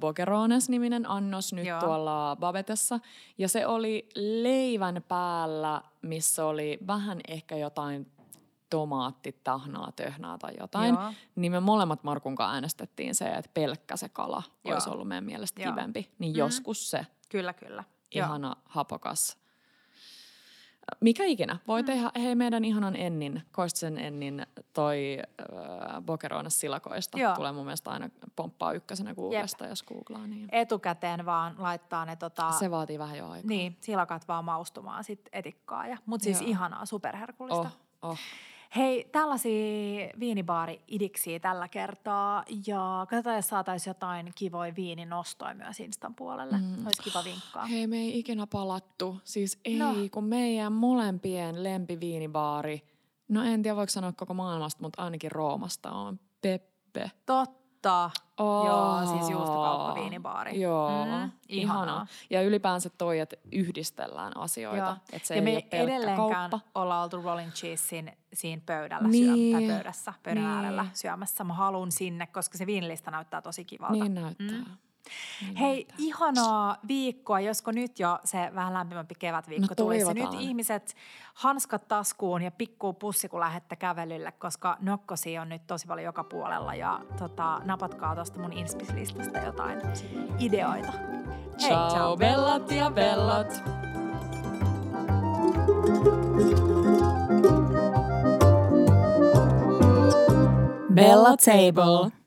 [0.00, 1.80] Bogerones-niminen annos nyt Joo.
[1.80, 3.00] tuolla Babetessa,
[3.38, 8.12] ja se oli leivän päällä, missä oli vähän ehkä jotain
[8.70, 11.12] tomaattitahnaa, töhnää tai jotain, Joo.
[11.34, 14.74] niin me molemmat Markun kanssa äänestettiin se, että pelkkä se kala Joo.
[14.74, 15.72] olisi ollut meidän mielestä Joo.
[15.72, 16.10] kivempi.
[16.18, 16.38] Niin Mm.
[16.38, 17.84] joskus se Kyllä, kyllä.
[18.14, 18.26] Joo.
[18.26, 19.36] ihana hapokas.
[21.00, 21.58] Mikä ikinä.
[21.68, 21.86] Voi mm.
[21.86, 27.18] tehdä, hei meidän ihanan Ennin, Koistisen Ennin, toi äh, Bokerones silakoista.
[27.18, 27.34] Joo.
[27.34, 30.26] Tulee mun mielestä aina pomppaa ykkösenä Googlesta, jos googlaa.
[30.26, 30.48] Niin.
[30.52, 33.48] Etukäteen vaan laittaa ne tota, Se vaatii vähän jo aikaa.
[33.48, 35.86] niin, silakat vaan maustumaan sit etikkaa.
[35.86, 36.50] Ja, mutta siis Joo.
[36.50, 37.70] ihanaa, superherkullista.
[38.02, 38.18] Oh, oh.
[38.76, 46.56] Hei, tällaisia viinibaari-idiksiä tällä kertaa ja katsotaan, jos saataisiin jotain kivoja viininostoja myös Instan puolelle.
[46.58, 46.86] Mm.
[46.86, 47.66] Olisi kiva vinkkaa.
[47.66, 49.20] Hei, me ei ikinä palattu.
[49.24, 49.94] Siis ei, No.
[50.12, 52.82] kun meidän molempien lempiviinibaari,
[53.28, 57.10] no en tiedä voiko sanoa koko maailmasta, mutta ainakin Roomasta on Peppe.
[57.26, 58.10] Totta.
[58.38, 60.60] Oh, Joo, siis juustokauppa viinibaari.
[60.60, 61.30] Joo, Mm, mm, ihanaa.
[61.48, 62.06] ihanaa.
[62.30, 64.78] Ja ylipäänsä toi, että yhdistellään asioita.
[64.78, 64.94] Joo.
[65.12, 66.60] Että se ja ei me ole ei edelleenkään kauppa.
[66.74, 69.52] olla oltu Rolling Cheesein siinä pöydällä Niin.
[69.52, 70.52] syö, tai pöydässä, pöydän Niin.
[70.56, 71.44] äärellä syömässä.
[71.44, 73.92] Mä haluan sinne, koska se viinilista näyttää tosi kivalta.
[73.92, 74.46] Niin näyttää.
[74.46, 74.64] Mm.
[75.42, 80.14] Niin Hei, ihanaa viikkoa, josko nyt jo se vähän lämpimämpi kevätviikko No tulisi.
[80.14, 80.96] Nyt ihmiset
[81.34, 86.24] hanskat taskuun ja pikkuu pussi, kun lähdette kävelylle, koska nokkosi on nyt tosi paljon joka
[86.24, 86.74] puolella.
[86.74, 89.80] Ja tota, napatkaa tuosta mun inspislistasta jotain
[90.38, 90.92] ideoita.
[91.60, 92.16] Hei, Ciao, ciao.
[92.16, 93.62] bellat ja bellat.
[100.94, 102.17] Bella Table.